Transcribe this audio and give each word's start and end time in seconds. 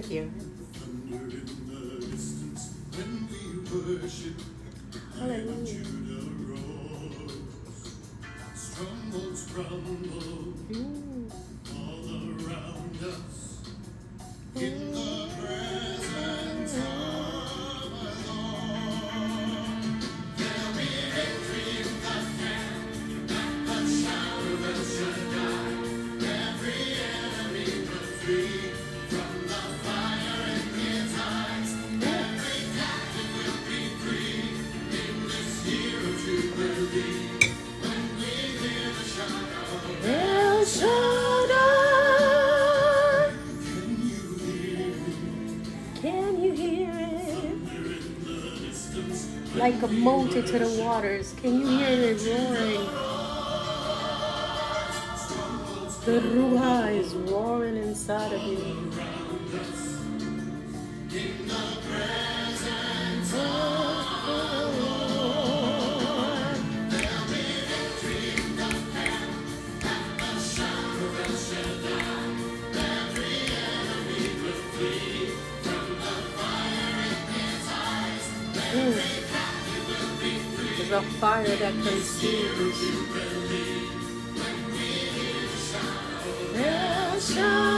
Thank 0.00 0.12
you. 0.12 0.37
Like 49.68 49.82
a 49.82 49.88
multitude 49.88 50.62
the 50.62 50.82
waters. 50.82 51.34
Can 51.42 51.60
you 51.60 51.66
hear 51.68 51.88
it 51.90 52.16
roaring? 52.24 52.86
The 56.06 56.20
Ruah 56.26 56.98
is 56.98 57.12
roaring 57.30 57.76
inside 57.76 58.32
of 58.32 58.42
you. 58.44 58.87
is 80.88 80.94
a 80.94 81.02
fire 81.20 81.46
that 81.46 81.72
consumes. 81.84 82.78
There 86.54 87.20
shall 87.20 87.77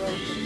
Thank 0.00 0.36
you. 0.36 0.39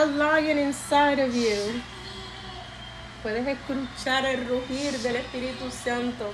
The 0.00 0.06
lion 0.06 0.56
inside 0.56 1.18
of 1.18 1.34
you? 1.34 1.82
Puedes 3.22 3.46
escuchar 3.46 4.24
el 4.24 4.48
rugir 4.48 4.98
del 5.02 5.16
Espíritu 5.16 5.70
Santo 5.70 6.32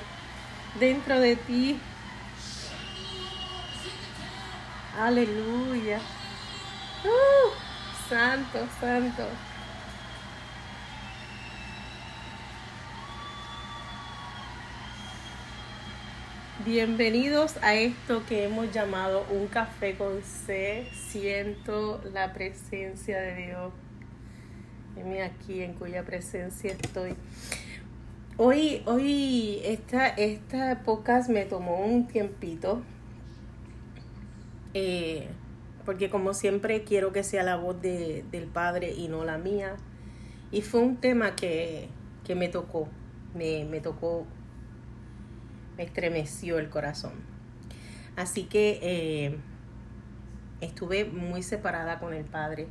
dentro 0.78 1.18
de 1.18 1.34
ti. 1.34 1.80
Aleluya. 4.96 5.98
Uh, 7.02 8.08
santo, 8.08 8.68
santo. 8.80 9.26
Bienvenidos 16.66 17.58
a 17.62 17.76
esto 17.76 18.24
que 18.28 18.42
hemos 18.42 18.72
llamado 18.72 19.24
un 19.30 19.46
café 19.46 19.94
con 19.94 20.20
C. 20.24 20.88
Siento 20.92 22.00
la 22.12 22.32
presencia 22.32 23.20
de 23.20 23.46
Dios. 23.46 23.72
Dime 24.96 25.22
aquí 25.22 25.62
en 25.62 25.74
cuya 25.74 26.04
presencia 26.04 26.72
estoy. 26.72 27.14
Hoy, 28.36 28.82
hoy 28.84 29.60
esta, 29.62 30.08
esta 30.08 30.82
podcast 30.82 31.30
me 31.30 31.44
tomó 31.44 31.86
un 31.86 32.08
tiempito. 32.08 32.82
Eh, 34.74 35.28
porque 35.84 36.10
como 36.10 36.34
siempre 36.34 36.82
quiero 36.82 37.12
que 37.12 37.22
sea 37.22 37.44
la 37.44 37.54
voz 37.54 37.80
de, 37.80 38.24
del 38.32 38.48
Padre 38.48 38.92
y 38.92 39.06
no 39.06 39.24
la 39.24 39.38
mía. 39.38 39.76
Y 40.50 40.62
fue 40.62 40.80
un 40.80 40.96
tema 40.96 41.36
que, 41.36 41.86
que 42.24 42.34
me 42.34 42.48
tocó, 42.48 42.88
me, 43.36 43.64
me 43.66 43.78
tocó 43.78 44.26
me 45.76 45.84
estremeció 45.84 46.58
el 46.58 46.69
corazón. 46.69 47.12
Así 48.17 48.44
que 48.44 48.78
eh, 48.82 49.38
estuve 50.61 51.05
muy 51.05 51.43
separada 51.43 51.99
con 51.99 52.14
el 52.14 52.25
Padre 52.25 52.67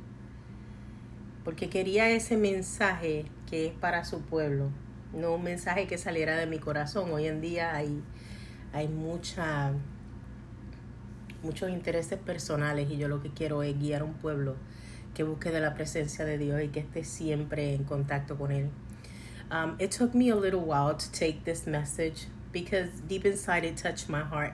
porque 1.43 1.69
quería 1.69 2.09
ese 2.09 2.37
mensaje 2.37 3.25
que 3.47 3.67
es 3.67 3.73
para 3.73 4.03
su 4.03 4.21
pueblo, 4.21 4.71
no 5.13 5.35
un 5.35 5.43
mensaje 5.43 5.85
que 5.85 5.99
saliera 5.99 6.35
de 6.35 6.47
mi 6.47 6.57
corazón. 6.57 7.11
Hoy 7.11 7.27
en 7.27 7.39
día 7.39 7.75
hay, 7.75 8.01
hay 8.73 8.87
mucha, 8.87 9.71
muchos 11.43 11.69
intereses 11.69 12.17
personales 12.17 12.89
y 12.89 12.97
yo 12.97 13.07
lo 13.07 13.21
que 13.21 13.29
quiero 13.29 13.61
es 13.61 13.77
guiar 13.77 14.01
a 14.01 14.05
un 14.05 14.15
pueblo 14.15 14.55
que 15.13 15.23
busque 15.23 15.51
de 15.51 15.61
la 15.61 15.75
presencia 15.75 16.25
de 16.25 16.39
Dios 16.39 16.61
y 16.63 16.69
que 16.69 16.79
esté 16.79 17.03
siempre 17.03 17.75
en 17.75 17.83
contacto 17.83 18.37
con 18.37 18.51
Él. 18.51 18.71
Um, 19.51 19.75
it 19.79 19.91
took 19.91 20.15
me 20.15 20.31
a 20.31 20.35
little 20.35 20.61
while 20.61 20.95
to 20.95 21.11
take 21.11 21.43
this 21.45 21.67
message 21.67 22.27
because 22.55 22.89
deep 23.01 23.25
inside 23.25 23.65
it 23.65 23.75
touched 23.75 24.07
my 24.07 24.21
heart. 24.21 24.53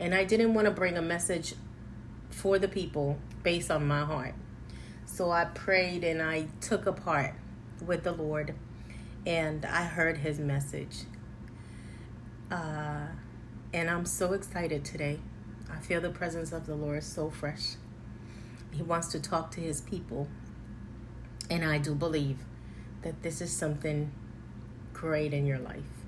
And 0.00 0.14
I 0.14 0.24
didn't 0.24 0.54
want 0.54 0.64
to 0.64 0.70
bring 0.70 0.96
a 0.96 1.02
message 1.02 1.52
for 2.30 2.58
the 2.58 2.68
people 2.68 3.18
based 3.42 3.70
on 3.70 3.86
my 3.86 4.02
heart. 4.02 4.32
So 5.04 5.30
I 5.30 5.44
prayed 5.44 6.04
and 6.04 6.22
I 6.22 6.46
took 6.62 6.86
apart 6.86 7.34
with 7.84 8.02
the 8.02 8.12
Lord 8.12 8.54
and 9.26 9.66
I 9.66 9.84
heard 9.84 10.16
his 10.16 10.38
message. 10.38 11.00
Uh, 12.50 13.08
and 13.74 13.90
I'm 13.90 14.06
so 14.06 14.32
excited 14.32 14.82
today. 14.82 15.18
I 15.70 15.80
feel 15.80 16.00
the 16.00 16.08
presence 16.08 16.50
of 16.50 16.64
the 16.64 16.74
Lord 16.74 17.02
so 17.02 17.28
fresh. 17.28 17.74
He 18.70 18.82
wants 18.82 19.08
to 19.08 19.20
talk 19.20 19.50
to 19.50 19.60
his 19.60 19.82
people. 19.82 20.28
And 21.50 21.62
I 21.62 21.76
do 21.76 21.94
believe 21.94 22.38
that 23.02 23.22
this 23.22 23.42
is 23.42 23.54
something 23.54 24.12
great 24.94 25.34
in 25.34 25.44
your 25.44 25.58
life. 25.58 26.03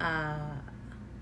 Uh, 0.00 0.56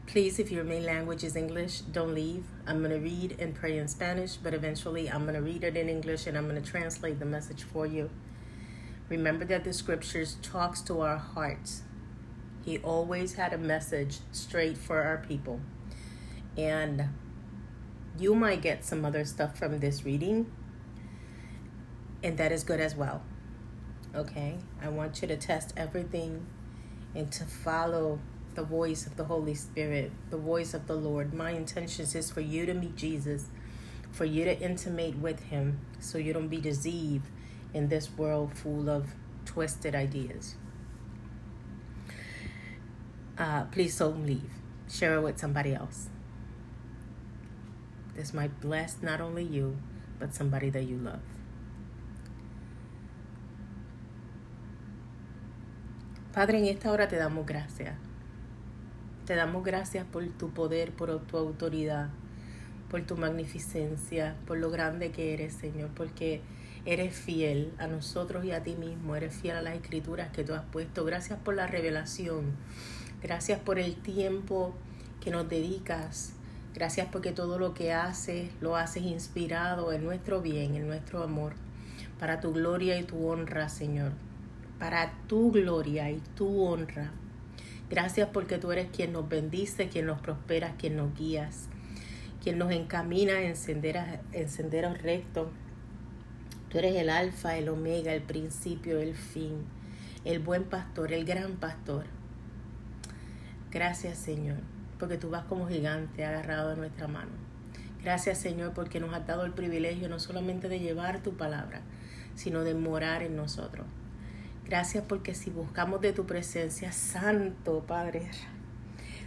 please, 0.07 0.39
if 0.39 0.51
your 0.51 0.65
main 0.65 0.85
language 0.85 1.23
is 1.23 1.37
English, 1.37 1.81
don't 1.81 2.15
leave. 2.15 2.45
I'm 2.67 2.79
going 2.79 2.91
to 2.91 2.99
read 2.99 3.37
and 3.39 3.55
pray 3.55 3.79
in 3.79 3.89
Spanish, 3.89 4.37
but 4.37 4.55
eventually 4.55 5.11
I'm 5.11 5.23
going 5.23 5.35
to 5.35 5.43
read 5.43 5.65
it 5.65 5.77
in 5.77 5.89
English 5.89 6.27
and 6.27 6.37
I'm 6.37 6.49
going 6.49 6.61
to 6.61 6.71
translate 6.71 7.19
the 7.19 7.27
message 7.27 7.63
for 7.63 7.87
you. 7.87 8.11
Remember 9.09 9.45
that 9.45 9.65
the 9.65 9.73
scriptures 9.73 10.39
talks 10.43 10.81
to 10.83 11.01
our 11.01 11.19
hearts. 11.19 11.83
He 12.65 12.79
always 12.79 13.35
had 13.35 13.53
a 13.53 13.59
message 13.59 14.19
straight 14.33 14.79
for 14.79 15.03
our 15.03 15.19
people. 15.19 15.61
And 16.57 17.11
you 18.19 18.35
might 18.35 18.63
get 18.63 18.85
some 18.85 19.05
other 19.05 19.25
stuff 19.25 19.59
from 19.59 19.81
this 19.81 20.05
reading, 20.05 20.51
and 22.23 22.39
that 22.39 22.53
is 22.53 22.65
good 22.65 22.81
as 22.81 22.95
well. 22.95 23.23
Okay? 24.15 24.57
I 24.81 24.89
want 24.89 25.21
you 25.21 25.29
to 25.29 25.37
test 25.37 25.75
everything 25.77 26.47
and 27.15 27.31
to 27.33 27.45
follow 27.45 28.21
the 28.55 28.63
voice 28.63 29.07
of 29.07 29.17
the 29.17 29.25
Holy 29.25 29.55
Spirit, 29.55 30.13
the 30.31 30.37
voice 30.37 30.75
of 30.75 30.87
the 30.87 30.95
Lord. 30.95 31.35
My 31.35 31.51
intentions 31.51 32.15
is 32.15 32.31
for 32.31 32.41
you 32.41 32.67
to 32.67 32.75
meet 32.75 32.97
Jesus, 32.97 33.47
for 34.13 34.25
you 34.25 34.45
to 34.45 34.59
intimate 34.61 35.19
with 35.19 35.41
him 35.45 35.81
so 36.01 36.19
you 36.19 36.33
don't 36.33 36.49
be 36.49 36.61
deceived 36.61 37.27
in 37.73 37.89
this 37.89 38.11
world 38.17 38.57
full 38.57 38.89
of 38.89 39.09
twisted 39.45 39.95
ideas. 39.95 40.55
Uh, 43.37 43.65
please 43.65 43.99
don't 43.99 44.25
leave. 44.25 44.51
Share 44.89 45.17
it 45.17 45.23
with 45.23 45.39
somebody 45.39 45.75
else. 45.75 46.09
This 48.15 48.33
might 48.33 48.61
bless 48.61 48.97
not 49.03 49.21
only 49.21 49.43
you, 49.43 49.77
but 50.21 50.35
somebody 50.35 50.71
that 50.71 50.85
you 50.85 50.97
love. 50.97 51.21
Padre, 56.33 56.59
en 56.59 56.67
esta 56.67 56.91
hora 56.91 57.09
te 57.09 57.17
damos 57.17 57.47
gracias. 57.47 57.95
Te 59.27 59.35
damos 59.37 59.65
gracias 59.65 60.05
por 60.05 60.23
tu 60.29 60.51
poder, 60.51 60.93
por 60.93 61.19
tu 61.23 61.39
autoridad, 61.39 62.11
por 62.91 63.01
tu 63.07 63.17
magnificencia, 63.17 64.37
por 64.47 64.59
lo 64.59 64.71
grande 64.71 65.13
que 65.13 65.33
eres, 65.33 65.55
Señor, 65.55 65.89
porque 65.97 66.43
eres 66.85 67.15
fiel 67.15 67.73
a 67.79 67.87
nosotros 67.87 68.45
y 68.45 68.53
a 68.53 68.63
ti 68.63 68.75
mismo, 68.75 69.17
eres 69.17 69.35
fiel 69.35 69.57
a 69.57 69.63
las 69.63 69.77
escrituras 69.77 70.29
que 70.31 70.45
tú 70.45 70.53
has 70.53 70.65
puesto. 70.65 71.07
Gracias 71.07 71.39
por 71.39 71.55
la 71.55 71.67
revelación, 71.67 72.53
gracias 73.23 73.59
por 73.59 73.79
el 73.79 73.97
tiempo 73.97 74.75
que 75.23 75.31
nos 75.31 75.49
dedicas, 75.49 76.35
gracias 76.75 77.09
porque 77.11 77.33
todo 77.33 77.59
lo 77.59 77.73
que 77.73 77.95
haces 77.95 78.51
lo 78.61 78.77
haces 78.77 79.05
inspirado 79.05 79.91
en 79.95 80.05
nuestro 80.05 80.43
bien, 80.43 80.75
en 80.75 80.87
nuestro 80.87 81.23
amor, 81.23 81.55
para 82.19 82.43
tu 82.43 82.53
gloria 82.53 82.99
y 82.99 83.05
tu 83.05 83.27
honra, 83.27 83.71
Señor, 83.71 84.13
para 84.79 85.15
tu 85.29 85.51
gloria 85.51 86.11
y 86.11 86.21
tu 86.37 86.63
honra. 86.63 87.11
Gracias 87.91 88.31
porque 88.33 88.59
tú 88.59 88.73
eres 88.73 88.89
quien 88.91 89.13
nos 89.13 89.29
bendice, 89.29 89.89
quien 89.89 90.07
nos 90.07 90.21
prospera, 90.21 90.75
quien 90.79 90.97
nos 90.97 91.15
guías, 91.15 91.69
quien 92.43 92.59
nos 92.59 92.73
encamina 92.73 93.43
en 93.43 93.57
senderos, 93.57 95.03
rectos. 95.03 95.49
Tú 96.71 96.79
eres 96.79 96.97
el 96.97 97.11
alfa, 97.11 97.57
el 97.57 97.69
omega, 97.69 98.15
el 98.15 98.23
principio, 98.23 98.99
el 99.01 99.15
fin, 99.15 99.65
el 100.25 100.39
buen 100.39 100.65
pastor, 100.65 101.13
el 101.13 101.25
gran 101.25 101.57
pastor. 101.57 102.07
Gracias 103.71 104.19
Señor, 104.19 104.59
porque 104.99 105.19
tú 105.19 105.29
vas 105.29 105.45
como 105.45 105.69
gigante 105.69 106.25
agarrado 106.25 106.71
de 106.71 106.77
nuestra 106.77 107.07
mano. 107.07 107.33
Gracias 108.03 108.39
Señor 108.39 108.73
porque 108.73 108.99
nos 108.99 109.13
has 109.13 109.27
dado 109.27 109.45
el 109.45 109.53
privilegio 109.53 110.09
no 110.09 110.19
solamente 110.19 110.69
de 110.69 110.81
llevar 110.81 111.23
tu 111.23 111.37
palabra, 111.37 111.83
sino 112.35 112.65
de 112.65 112.75
morar 112.75 113.23
en 113.23 113.37
nosotros. 113.37 113.87
Gracias 114.67 115.05
porque 115.07 115.35
si 115.35 115.51
buscamos 115.51 116.01
de 116.01 116.13
tu 116.13 116.25
presencia, 116.25 116.91
Santo 116.91 117.85
Padre, 117.87 118.31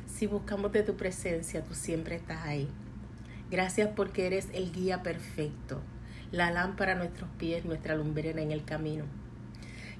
si 0.08 0.26
buscamos 0.26 0.72
de 0.72 0.82
tu 0.82 0.98
presencia, 0.98 1.64
tú 1.64 1.76
siempre 1.76 2.16
estás 2.16 2.44
ahí. 2.44 2.68
Gracias 3.52 3.90
porque 3.96 4.26
eres 4.26 4.50
el 4.54 4.72
guía 4.72 5.04
perfecto, 5.04 5.80
la 6.32 6.50
lámpara 6.50 6.94
a 6.94 6.96
nuestros 6.96 7.30
pies, 7.38 7.66
nuestra 7.66 7.96
lumbrera 7.96 8.42
en 8.42 8.52
el 8.52 8.66
camino. 8.66 9.06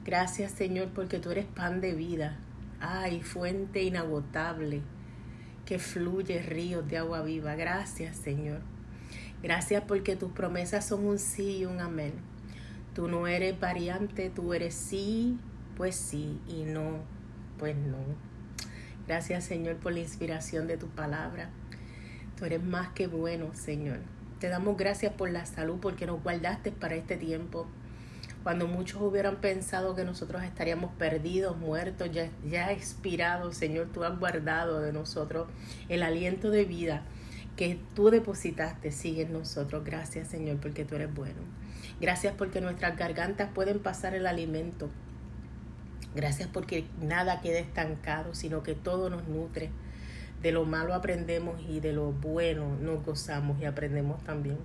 Gracias 0.04 0.54
Señor 0.54 0.90
porque 0.90 1.20
tú 1.20 1.30
eres 1.30 1.46
pan 1.46 1.82
de 1.82 1.94
vida, 1.94 2.40
ay, 2.80 3.22
fuente 3.22 3.84
inagotable 3.84 4.82
que 5.68 5.78
fluye 5.78 6.42
ríos 6.42 6.88
de 6.88 6.98
agua 6.98 7.22
viva. 7.22 7.56
Gracias 7.56 8.16
Señor. 8.16 8.62
Gracias 9.44 9.84
porque 9.88 10.16
tus 10.16 10.32
promesas 10.32 10.88
son 10.88 11.06
un 11.06 11.20
sí 11.20 11.58
y 11.58 11.66
un 11.66 11.80
amén. 11.80 12.14
Tú 12.98 13.08
no 13.08 13.28
eres 13.28 13.60
variante, 13.60 14.32
tú 14.32 14.56
eres 14.56 14.74
sí, 14.74 15.38
pues 15.76 15.96
sí, 15.96 16.42
y 16.48 16.64
no, 16.64 17.02
pues 17.60 17.76
no. 17.78 18.00
Gracias 19.08 19.44
Señor 19.44 19.76
por 19.76 19.94
la 19.94 20.00
inspiración 20.00 20.66
de 20.66 20.78
tu 20.78 20.88
palabra. 20.88 21.52
Tú 22.36 22.46
eres 22.46 22.64
más 22.64 22.90
que 22.94 23.06
bueno, 23.06 23.54
Señor. 23.54 24.00
Te 24.40 24.50
damos 24.50 24.78
gracias 24.78 25.14
por 25.14 25.30
la 25.30 25.46
salud, 25.46 25.78
porque 25.80 26.08
nos 26.08 26.24
guardaste 26.24 26.72
para 26.72 26.96
este 26.96 27.18
tiempo. 27.18 27.68
Cuando 28.42 28.66
muchos 28.66 29.00
hubieran 29.00 29.36
pensado 29.42 29.96
que 29.96 30.04
nosotros 30.04 30.42
estaríamos 30.42 30.92
perdidos, 30.94 31.56
muertos, 31.56 32.10
ya, 32.12 32.32
ya 32.50 32.72
expirados, 32.72 33.58
Señor, 33.58 33.90
tú 33.94 34.06
has 34.06 34.18
guardado 34.18 34.82
de 34.82 34.92
nosotros 34.92 35.48
el 35.88 36.02
aliento 36.02 36.50
de 36.50 36.66
vida 36.66 37.04
que 37.58 37.80
tú 37.94 38.10
depositaste, 38.10 38.92
sigue 38.92 39.22
en 39.22 39.34
nosotros. 39.34 39.84
Gracias, 39.86 40.30
Señor, 40.30 40.58
porque 40.58 40.84
tú 40.84 40.96
eres 40.96 41.14
bueno. 41.14 41.67
Gracias 42.00 42.34
porque 42.38 42.62
nuestras 42.62 42.96
gargantas 42.96 43.50
pueden 43.54 43.80
pasar 43.80 44.14
el 44.14 44.28
alimento. 44.28 44.90
Gracias 46.16 46.48
porque 46.48 46.86
nada 47.02 47.42
queda 47.42 47.60
estancado, 47.60 48.36
sino 48.36 48.64
que 48.64 48.76
todo 48.76 49.10
nos 49.10 49.28
nutre. 49.28 49.70
De 50.42 50.52
lo 50.52 50.66
malo 50.66 50.94
aprendemos 50.94 51.60
y 51.68 51.80
de 51.80 51.94
lo 51.94 52.12
bueno 52.12 52.76
nos 52.80 53.04
gozamos 53.04 53.60
y 53.60 53.66
aprendemos 53.66 54.24
también. 54.24 54.58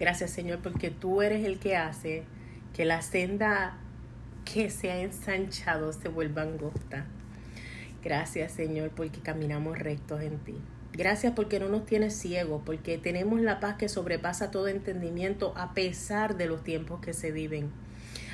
Gracias 0.00 0.30
Señor 0.30 0.58
porque 0.60 0.90
tú 0.90 1.22
eres 1.22 1.44
el 1.44 1.58
que 1.58 1.76
hace 1.76 2.24
que 2.74 2.84
la 2.84 3.02
senda 3.02 3.76
que 4.44 4.70
se 4.70 4.90
ha 4.90 5.00
ensanchado 5.00 5.92
se 5.92 6.08
vuelva 6.08 6.42
angosta. 6.42 7.06
Gracias 8.02 8.52
Señor 8.52 8.90
porque 8.90 9.20
caminamos 9.20 9.78
rectos 9.78 10.22
en 10.22 10.38
ti. 10.38 10.56
Gracias 10.92 11.34
porque 11.36 11.60
no 11.60 11.68
nos 11.68 11.86
tienes 11.86 12.14
ciegos, 12.14 12.62
porque 12.64 12.98
tenemos 12.98 13.40
la 13.40 13.60
paz 13.60 13.76
que 13.76 13.88
sobrepasa 13.88 14.50
todo 14.50 14.68
entendimiento 14.68 15.52
a 15.56 15.74
pesar 15.74 16.36
de 16.36 16.46
los 16.46 16.64
tiempos 16.64 17.00
que 17.00 17.12
se 17.12 17.30
viven. 17.30 17.70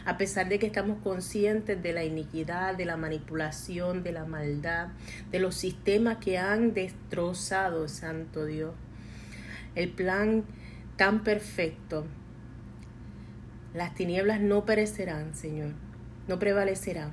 A 0.06 0.18
pesar 0.18 0.48
de 0.48 0.58
que 0.58 0.66
estamos 0.66 0.98
conscientes 1.02 1.82
de 1.82 1.92
la 1.92 2.04
iniquidad, 2.04 2.76
de 2.76 2.84
la 2.84 2.96
manipulación, 2.96 4.02
de 4.02 4.12
la 4.12 4.24
maldad, 4.24 4.88
de 5.30 5.40
los 5.40 5.54
sistemas 5.54 6.18
que 6.18 6.38
han 6.38 6.74
destrozado, 6.74 7.88
Santo 7.88 8.44
Dios. 8.44 8.74
El 9.74 9.90
plan 9.90 10.44
tan 10.96 11.24
perfecto. 11.24 12.06
Las 13.74 13.94
tinieblas 13.94 14.40
no 14.40 14.64
perecerán, 14.64 15.34
Señor, 15.34 15.72
no 16.28 16.38
prevalecerán, 16.38 17.12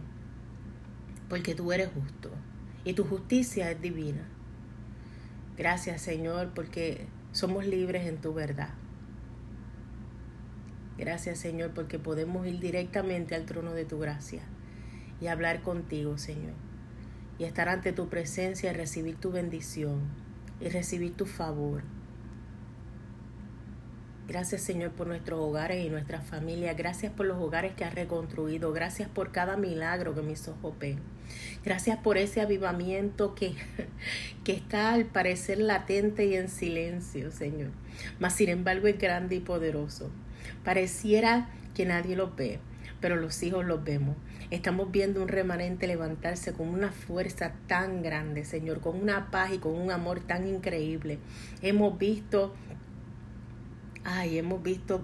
porque 1.27 1.55
tú 1.55 1.71
eres 1.71 1.89
justo 1.89 2.29
y 2.83 2.93
tu 2.93 3.03
justicia 3.03 3.71
es 3.71 3.81
divina. 3.81 4.27
Gracias, 5.62 6.01
Señor, 6.01 6.53
porque 6.56 7.06
somos 7.34 7.68
libres 7.68 8.08
en 8.08 8.18
tu 8.18 8.34
verdad. 8.34 8.70
Gracias, 10.98 11.38
Señor, 11.38 11.70
porque 11.75 12.00
podemos 12.00 12.48
ir 12.48 12.60
directamente 12.60 13.36
al 13.36 13.46
trono 13.46 13.74
de 13.74 13.86
tu 13.86 14.00
gracia 14.00 14.41
y 15.22 15.27
hablar 15.27 15.62
contigo, 15.62 16.18
Señor, 16.18 16.56
y 17.38 17.44
estar 17.44 17.70
ante 17.70 17.94
tu 17.94 18.10
presencia 18.10 18.72
y 18.72 18.75
recibir 18.75 19.18
tu 19.18 19.32
bendición 19.32 20.00
y 20.60 20.70
recibir 20.70 21.13
tu 21.13 21.27
favor. 21.27 21.84
Gracias 24.28 24.62
Señor 24.62 24.92
por 24.92 25.08
nuestros 25.08 25.40
hogares 25.40 25.86
y 25.86 25.90
nuestras 25.90 26.24
familias. 26.25 26.78
Gracias 26.78 27.12
por 27.12 27.25
los 27.25 27.38
hogares 27.42 27.74
que 27.74 27.84
has 27.84 27.94
reconstruido. 27.94 28.72
Gracias 28.72 29.10
por 29.10 29.32
cada 29.32 29.58
milagro 29.58 30.16
que 30.16 30.22
mis 30.22 30.48
ojos 30.48 30.74
ven. 30.80 31.00
Gracias 31.66 31.98
por 31.98 32.18
ese 32.18 32.42
avivamiento 32.42 33.36
que, 33.36 33.56
que 34.44 34.54
está 34.54 34.94
al 34.94 35.06
parecer 35.06 35.60
latente 35.60 36.25
y 36.25 36.36
en 36.36 36.50
silencio, 36.50 37.32
Señor. 37.32 37.72
Mas 38.20 38.34
sin 38.34 38.50
embargo 38.50 38.88
es 38.88 38.98
grande 38.98 39.36
y 39.36 39.40
poderoso. 39.40 40.10
Pareciera 40.63 41.50
que 41.74 41.86
nadie 41.86 42.16
lo 42.16 42.36
ve, 42.36 42.60
pero 43.00 43.16
los 43.16 43.42
hijos 43.44 43.66
los 43.66 43.84
vemos. 43.84 44.16
Estamos 44.51 44.92
viendo 44.92 45.22
un 45.22 45.30
remanente 45.30 45.88
levantarse 45.88 46.54
con 46.54 46.68
una 46.68 46.92
fuerza 46.92 47.54
tan 47.68 48.04
grande, 48.04 48.44
Señor, 48.44 48.82
con 48.82 49.00
una 49.00 49.32
paz 49.32 49.54
y 49.54 49.60
con 49.60 49.74
un 49.74 49.92
amor 49.92 50.20
tan 50.20 50.48
increíble. 50.48 51.20
Hemos 51.62 51.98
visto 51.98 52.54
Ay, 54.03 54.39
hemos 54.39 54.63
visto 54.63 55.03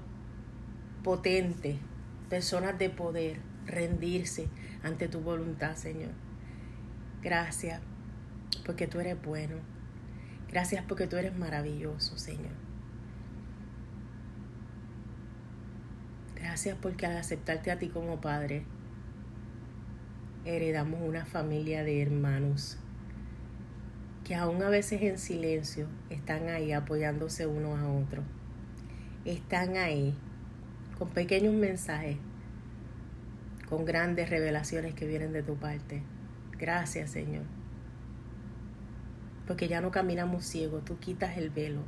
potentes, 1.03 1.77
personas 2.29 2.79
de 2.79 2.89
poder, 2.89 3.37
rendirse 3.67 4.47
ante 4.81 5.07
tu 5.07 5.21
voluntad, 5.21 5.75
Señor. 5.75 6.11
Gracias 7.21 7.79
porque 8.65 8.87
tú 8.87 8.99
eres 8.99 9.21
bueno. 9.21 9.57
Gracias 10.49 10.83
porque 10.87 11.05
tú 11.05 11.15
eres 11.15 11.37
maravilloso, 11.37 12.17
Señor. 12.17 12.55
Gracias 16.35 16.75
porque 16.81 17.05
al 17.05 17.17
aceptarte 17.17 17.69
a 17.69 17.77
ti 17.77 17.89
como 17.89 18.19
Padre, 18.19 18.63
heredamos 20.43 21.01
una 21.01 21.25
familia 21.25 21.83
de 21.83 22.01
hermanos 22.01 22.79
que 24.23 24.33
aún 24.33 24.63
a 24.63 24.69
veces 24.69 25.03
en 25.03 25.19
silencio 25.19 25.87
están 26.09 26.49
ahí 26.49 26.71
apoyándose 26.71 27.45
unos 27.45 27.79
a 27.79 27.87
otros 27.87 28.25
están 29.31 29.75
ahí 29.75 30.15
con 30.97 31.09
pequeños 31.09 31.53
mensajes, 31.53 32.17
con 33.67 33.83
grandes 33.83 34.29
revelaciones 34.29 34.93
que 34.93 35.05
vienen 35.05 35.33
de 35.33 35.43
tu 35.43 35.55
parte. 35.57 36.01
Gracias, 36.57 37.11
Señor. 37.11 37.43
Porque 39.45 39.67
ya 39.67 39.81
no 39.81 39.91
caminamos 39.91 40.45
ciegos, 40.45 40.85
tú 40.85 40.97
quitas 40.99 41.37
el 41.37 41.49
velo. 41.49 41.81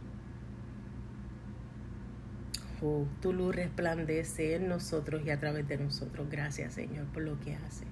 Oh, 2.82 3.06
tu 3.22 3.34
luz 3.34 3.56
resplandece 3.56 4.56
en 4.56 4.68
nosotros 4.68 5.22
y 5.26 5.30
a 5.30 5.40
través 5.40 5.68
de 5.68 5.78
nosotros. 5.78 6.28
Gracias, 6.30 6.74
Señor, 6.74 7.08
por 7.08 7.24
lo 7.24 7.40
que 7.40 7.56
hace. 7.56 7.86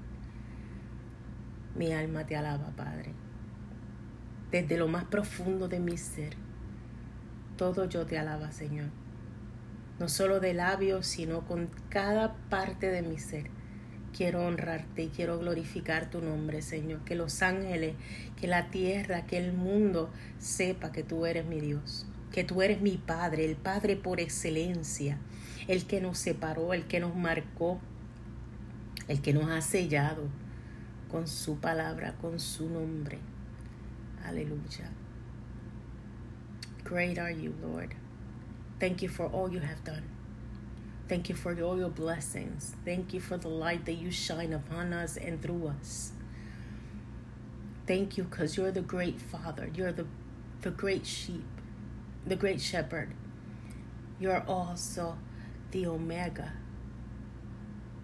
Mi 1.76 1.94
alma 1.94 2.26
te 2.26 2.36
alaba, 2.36 2.72
Padre. 2.76 3.14
Desde 4.52 4.78
lo 4.78 4.88
más 4.88 5.06
profundo 5.06 5.68
de 5.68 5.80
mi 5.80 5.98
ser, 5.98 6.36
todo 7.58 7.86
yo 7.86 8.06
te 8.06 8.18
alaba, 8.18 8.52
Señor 8.52 8.90
no 10.00 10.10
solo 10.10 10.40
de 10.40 10.54
labios, 10.54 11.08
sino 11.08 11.42
con 11.46 11.70
cada 11.90 12.36
parte 12.50 12.90
de 12.90 13.02
mi 13.02 13.18
ser. 13.18 13.50
Quiero 14.16 14.46
honrarte 14.46 15.04
y 15.04 15.08
quiero 15.10 15.38
glorificar 15.40 16.10
tu 16.10 16.22
nombre, 16.22 16.62
Señor. 16.62 17.04
Que 17.04 17.16
los 17.16 17.42
ángeles, 17.42 17.96
que 18.40 18.48
la 18.48 18.70
tierra, 18.70 19.26
que 19.26 19.38
el 19.38 19.54
mundo 19.54 20.10
sepa 20.40 20.92
que 20.92 21.04
tú 21.04 21.26
eres 21.26 21.46
mi 21.46 21.60
Dios, 21.60 22.06
que 22.32 22.44
tú 22.44 22.62
eres 22.62 22.82
mi 22.82 22.98
Padre, 22.98 23.46
el 23.46 23.56
Padre 23.56 23.96
por 23.96 24.20
excelencia, 24.20 25.18
el 25.68 25.86
que 25.86 26.02
nos 26.02 26.18
separó, 26.18 26.74
el 26.74 26.88
que 26.88 27.00
nos 27.00 27.16
marcó, 27.16 27.80
el 29.08 29.22
que 29.22 29.34
nos 29.34 29.50
ha 29.50 29.62
sellado 29.62 30.24
con 31.12 31.28
su 31.28 31.60
palabra, 31.60 32.14
con 32.14 32.40
su 32.40 32.70
nombre. 32.70 33.20
Aleluya. 34.26 34.92
Great 36.84 37.18
are 37.18 37.36
you, 37.36 37.54
Lord. 37.62 38.07
Thank 38.80 39.02
you 39.02 39.10
for 39.10 39.26
all 39.28 39.52
you 39.52 39.60
have 39.60 39.84
done. 39.84 40.04
Thank 41.08 41.30
you 41.30 41.36
for 41.36 41.60
all 41.64 41.78
your 41.78 41.90
blessings. 41.90 42.76
Thank 42.84 43.14
you 43.14 43.20
for 43.20 43.38
the 43.38 43.48
light 43.48 43.86
that 43.86 43.94
you 43.94 44.12
shine 44.12 44.54
upon 44.54 44.94
us 44.94 45.18
and 45.18 45.42
through 45.42 45.74
us. 45.80 46.12
Thank 47.88 48.18
you 48.18 48.26
because 48.26 48.58
you're 48.58 48.72
the 48.72 48.82
great 48.82 49.22
Father. 49.22 49.70
You're 49.74 49.94
the, 49.94 50.06
the 50.62 50.72
great 50.72 51.06
sheep, 51.06 51.46
the 52.26 52.36
great 52.36 52.60
shepherd. 52.62 53.14
You're 54.20 54.44
also 54.48 55.18
the 55.72 55.88
Omega, 55.88 56.52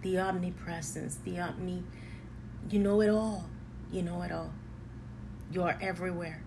the 0.00 0.18
omnipresence, 0.18 1.18
the 1.24 1.38
omni. 1.38 1.82
You 2.70 2.78
know 2.78 3.02
it 3.02 3.10
all. 3.10 3.44
You 3.92 4.02
know 4.02 4.22
it 4.22 4.32
all. 4.32 4.52
You 5.52 5.62
are 5.62 5.76
everywhere. 5.80 6.42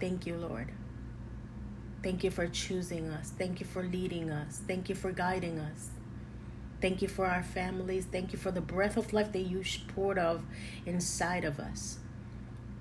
Thank 0.00 0.26
you, 0.26 0.36
Lord. 0.36 0.72
Thank 2.02 2.24
you 2.24 2.30
for 2.32 2.48
choosing 2.48 3.10
us. 3.10 3.30
Thank 3.38 3.60
you 3.60 3.66
for 3.66 3.84
leading 3.84 4.30
us. 4.30 4.60
Thank 4.66 4.88
you 4.88 4.94
for 4.94 5.12
guiding 5.12 5.60
us. 5.60 5.90
Thank 6.80 7.00
you 7.00 7.06
for 7.06 7.26
our 7.26 7.44
families. 7.44 8.06
Thank 8.10 8.32
you 8.32 8.38
for 8.40 8.50
the 8.50 8.60
breath 8.60 8.96
of 8.96 9.12
life 9.12 9.30
that 9.32 9.42
you 9.42 9.62
poured 9.94 10.18
of 10.18 10.42
inside 10.84 11.44
of 11.44 11.60
us. 11.60 11.98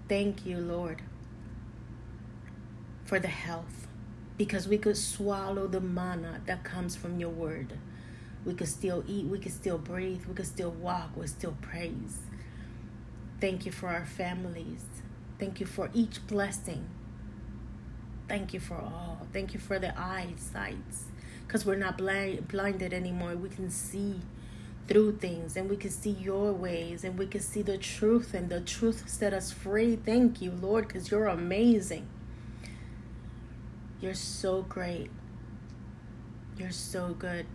Thank 0.10 0.44
you, 0.44 0.58
Lord, 0.58 1.04
for 3.06 3.20
the 3.20 3.28
health, 3.28 3.88
because 4.38 4.68
we 4.68 4.80
could 4.80 4.98
swallow 4.98 5.68
the 5.68 5.82
manna 5.82 6.42
that 6.48 6.64
comes 6.64 6.96
from 6.96 7.20
your 7.20 7.30
word. 7.30 7.78
We 8.44 8.56
could 8.56 8.70
still 8.70 9.04
eat, 9.08 9.28
we 9.28 9.38
could 9.38 9.54
still 9.54 9.78
breathe, 9.78 10.26
we 10.26 10.34
could 10.34 10.48
still 10.48 10.72
walk, 10.72 11.16
we 11.16 11.28
still 11.28 11.56
praise. 11.62 12.18
Thank 13.40 13.68
you 13.68 13.72
for 13.72 13.88
our 13.90 14.06
families. 14.06 14.84
Thank 15.38 15.60
you 15.60 15.68
for 15.68 15.92
each 15.94 16.26
blessing 16.26 16.90
Thank 18.32 18.54
you 18.54 18.62
for 18.62 18.76
all. 18.76 19.28
Thank 19.34 19.54
you 19.54 19.60
for 19.60 19.78
the 19.78 19.94
eyesight. 20.00 20.78
Because 21.46 21.66
we're 21.66 21.76
not 21.76 21.98
blind, 21.98 22.48
blinded 22.48 22.94
anymore. 22.94 23.36
We 23.36 23.50
can 23.50 23.70
see 23.70 24.22
through 24.88 25.18
things 25.18 25.58
and 25.58 25.70
we 25.70 25.76
can 25.76 25.90
see 25.90 26.12
your 26.12 26.54
ways 26.54 27.04
and 27.04 27.20
we 27.20 27.28
can 27.28 27.42
see 27.42 27.62
the 27.62 27.78
truth 27.78 28.34
and 28.34 28.48
the 28.48 28.62
truth 28.62 29.10
set 29.10 29.34
us 29.34 29.52
free. 29.52 29.98
Thank 29.98 30.42
you, 30.42 30.52
Lord, 30.52 30.88
because 30.88 31.12
you're 31.12 31.28
amazing. 31.28 32.08
You're 34.00 34.14
so 34.14 34.62
great. 34.62 35.12
You're 36.58 36.72
so 36.72 37.10
good. 37.10 37.48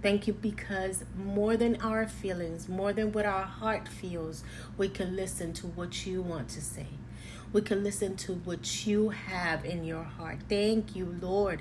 Thank 0.00 0.26
you 0.26 0.32
because 0.32 1.04
more 1.14 1.58
than 1.58 1.76
our 1.82 2.08
feelings, 2.08 2.70
more 2.70 2.94
than 2.94 3.12
what 3.12 3.26
our 3.26 3.44
heart 3.44 3.86
feels, 3.86 4.44
we 4.78 4.88
can 4.88 5.14
listen 5.14 5.52
to 5.52 5.66
what 5.66 6.06
you 6.06 6.22
want 6.22 6.48
to 6.48 6.62
say 6.62 6.86
we 7.52 7.62
can 7.62 7.82
listen 7.82 8.16
to 8.16 8.34
what 8.34 8.86
you 8.86 9.08
have 9.10 9.64
in 9.64 9.84
your 9.84 10.04
heart. 10.04 10.38
Thank 10.48 10.94
you, 10.94 11.16
Lord, 11.20 11.60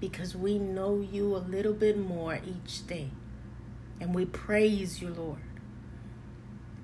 because 0.00 0.34
we 0.34 0.58
know 0.58 1.00
you 1.00 1.36
a 1.36 1.38
little 1.38 1.74
bit 1.74 1.98
more 1.98 2.40
each 2.46 2.86
day. 2.86 3.10
And 4.00 4.14
we 4.14 4.24
praise 4.24 5.02
you, 5.02 5.08
Lord. 5.10 5.40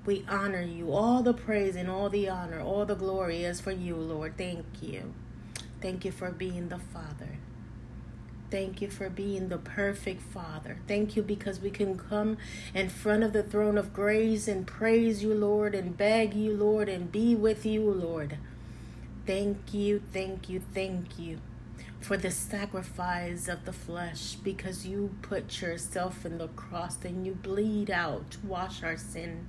We 0.05 0.23
honor 0.29 0.61
you. 0.61 0.91
All 0.91 1.23
the 1.23 1.33
praise 1.33 1.75
and 1.75 1.89
all 1.89 2.09
the 2.09 2.29
honor, 2.29 2.61
all 2.61 2.85
the 2.85 2.95
glory 2.95 3.43
is 3.43 3.59
for 3.59 3.71
you, 3.71 3.95
Lord. 3.95 4.37
Thank 4.37 4.65
you. 4.81 5.13
Thank 5.81 6.05
you 6.05 6.11
for 6.11 6.29
being 6.29 6.69
the 6.69 6.77
Father. 6.77 7.39
Thank 8.55 8.81
you 8.81 8.89
for 8.89 9.09
being 9.09 9.49
the 9.49 9.57
perfect 9.57 10.21
Father. 10.21 10.77
Thank 10.87 11.17
you 11.17 11.21
because 11.21 11.59
we 11.59 11.69
can 11.69 11.97
come 11.97 12.37
in 12.73 12.87
front 12.87 13.21
of 13.21 13.33
the 13.33 13.43
throne 13.43 13.77
of 13.77 13.91
grace 13.91 14.47
and 14.47 14.65
praise 14.65 15.21
you, 15.21 15.33
Lord, 15.33 15.75
and 15.75 15.97
beg 15.97 16.33
you, 16.33 16.53
Lord, 16.53 16.87
and 16.87 17.11
be 17.11 17.35
with 17.35 17.65
you, 17.65 17.81
Lord. 17.83 18.37
Thank 19.27 19.73
you, 19.73 20.01
thank 20.13 20.47
you, 20.47 20.61
thank 20.73 21.19
you 21.19 21.41
for 21.99 22.15
the 22.15 22.31
sacrifice 22.31 23.49
of 23.49 23.65
the 23.65 23.73
flesh 23.73 24.35
because 24.35 24.87
you 24.87 25.13
put 25.21 25.59
yourself 25.59 26.25
in 26.25 26.37
the 26.37 26.47
cross 26.47 27.03
and 27.03 27.27
you 27.27 27.33
bleed 27.33 27.91
out 27.91 28.31
to 28.31 28.37
wash 28.47 28.83
our 28.83 28.95
sin. 28.95 29.47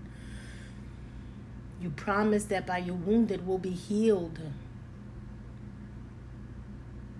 You 1.81 1.91
promised 1.91 2.49
that 2.49 2.67
by 2.67 2.79
your 2.79 2.97
wounded 2.97 3.47
we'll 3.47 3.59
be 3.59 3.71
healed. 3.71 4.41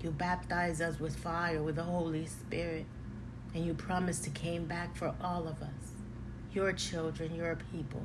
You 0.03 0.11
baptized 0.11 0.83
us 0.83 1.01
with 1.01 1.17
fire, 1.17 1.63
with 1.63 1.77
the 1.77 1.83
Holy 1.83 2.27
Spirit, 2.27 2.87
and 3.55 3.65
you 3.65 3.75
promised 3.75 4.25
to 4.25 4.31
came 4.31 4.67
back 4.67 4.95
for 4.95 5.15
all 5.23 5.49
of 5.49 5.63
us, 5.63 5.93
your 6.53 6.73
children, 6.73 7.35
your 7.35 7.57
people. 7.73 8.03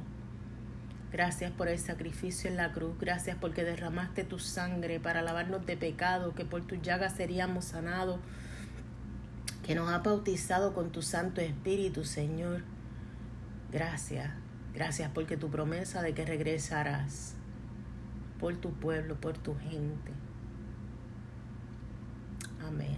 Gracias 1.11 1.51
por 1.51 1.67
el 1.67 1.77
sacrificio 1.77 2.49
en 2.49 2.55
la 2.55 2.71
cruz. 2.71 2.95
Gracias 2.97 3.35
porque 3.39 3.65
derramaste 3.65 4.23
tu 4.23 4.39
sangre 4.39 5.01
para 5.01 5.21
lavarnos 5.21 5.65
de 5.65 5.75
pecado, 5.75 6.33
que 6.33 6.45
por 6.45 6.61
tus 6.61 6.81
llagas 6.81 7.15
seríamos 7.15 7.65
sanados, 7.65 8.19
que 9.63 9.75
nos 9.75 9.89
ha 9.89 9.99
bautizado 9.99 10.73
con 10.73 10.91
tu 10.91 11.01
Santo 11.01 11.41
Espíritu, 11.41 12.05
Señor. 12.05 12.63
Gracias. 13.73 14.31
Gracias 14.73 15.11
porque 15.13 15.35
tu 15.35 15.49
promesa 15.49 16.01
de 16.01 16.13
que 16.13 16.25
regresarás 16.25 17.35
por 18.39 18.55
tu 18.55 18.71
pueblo, 18.71 19.19
por 19.19 19.37
tu 19.37 19.53
gente. 19.57 20.20
Amén. 22.67 22.97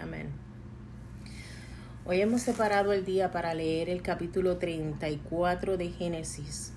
Amén. 0.00 0.30
Hoy 2.04 2.20
hemos 2.20 2.42
separado 2.42 2.92
el 2.92 3.04
día 3.04 3.30
para 3.30 3.54
leer 3.54 3.88
el 3.88 4.02
capítulo 4.02 4.58
34 4.58 5.76
de 5.76 5.88
Génesis. 5.90 6.72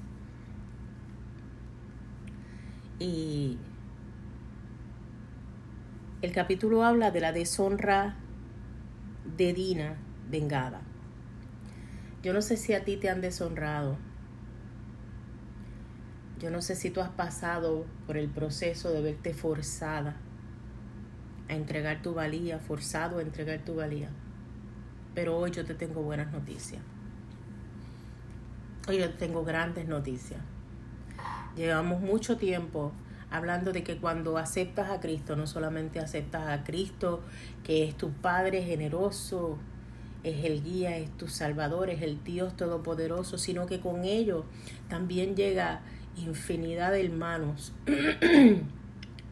Y 2.99 3.57
el 6.21 6.31
capítulo 6.31 6.83
habla 6.83 7.11
de 7.11 7.19
la 7.21 7.31
deshonra 7.31 8.15
de 9.37 9.53
Dina 9.53 9.97
vengada. 10.29 10.81
Yo 12.23 12.33
no 12.33 12.41
sé 12.41 12.57
si 12.57 12.73
a 12.73 12.83
ti 12.83 12.97
te 12.97 13.09
han 13.09 13.21
deshonrado. 13.21 13.97
Yo 16.39 16.49
no 16.49 16.61
sé 16.61 16.75
si 16.75 16.89
tú 16.89 17.01
has 17.01 17.09
pasado 17.09 17.85
por 18.07 18.17
el 18.17 18.29
proceso 18.29 18.91
de 18.91 19.01
verte 19.01 19.33
forzada 19.33 20.15
a 21.49 21.53
entregar 21.53 22.01
tu 22.01 22.13
valía, 22.13 22.59
forzado 22.59 23.19
a 23.19 23.21
entregar 23.21 23.59
tu 23.59 23.75
valía. 23.75 24.09
Pero 25.13 25.37
hoy 25.37 25.51
yo 25.51 25.65
te 25.65 25.75
tengo 25.75 26.01
buenas 26.01 26.31
noticias. 26.31 26.81
Hoy 28.87 28.99
yo 28.99 29.09
te 29.09 29.17
tengo 29.17 29.43
grandes 29.43 29.87
noticias. 29.87 30.39
Llevamos 31.55 32.01
mucho 32.01 32.37
tiempo 32.37 32.91
hablando 33.31 33.71
de 33.71 33.83
que 33.83 33.97
cuando 33.97 34.37
aceptas 34.37 34.91
a 34.91 34.99
Cristo, 34.99 35.35
no 35.35 35.47
solamente 35.47 35.99
aceptas 35.99 36.47
a 36.47 36.63
Cristo, 36.63 37.21
que 37.63 37.83
es 37.83 37.95
tu 37.95 38.11
Padre 38.11 38.63
generoso, 38.63 39.57
es 40.23 40.43
el 40.43 40.63
guía, 40.63 40.97
es 40.97 41.15
tu 41.17 41.27
Salvador, 41.27 41.89
es 41.89 42.01
el 42.01 42.23
Dios 42.23 42.55
Todopoderoso, 42.57 43.37
sino 43.37 43.67
que 43.67 43.79
con 43.79 44.03
ello 44.03 44.45
también 44.89 45.35
llega 45.35 45.81
infinidad 46.17 46.91
de 46.91 47.05
hermanos 47.05 47.73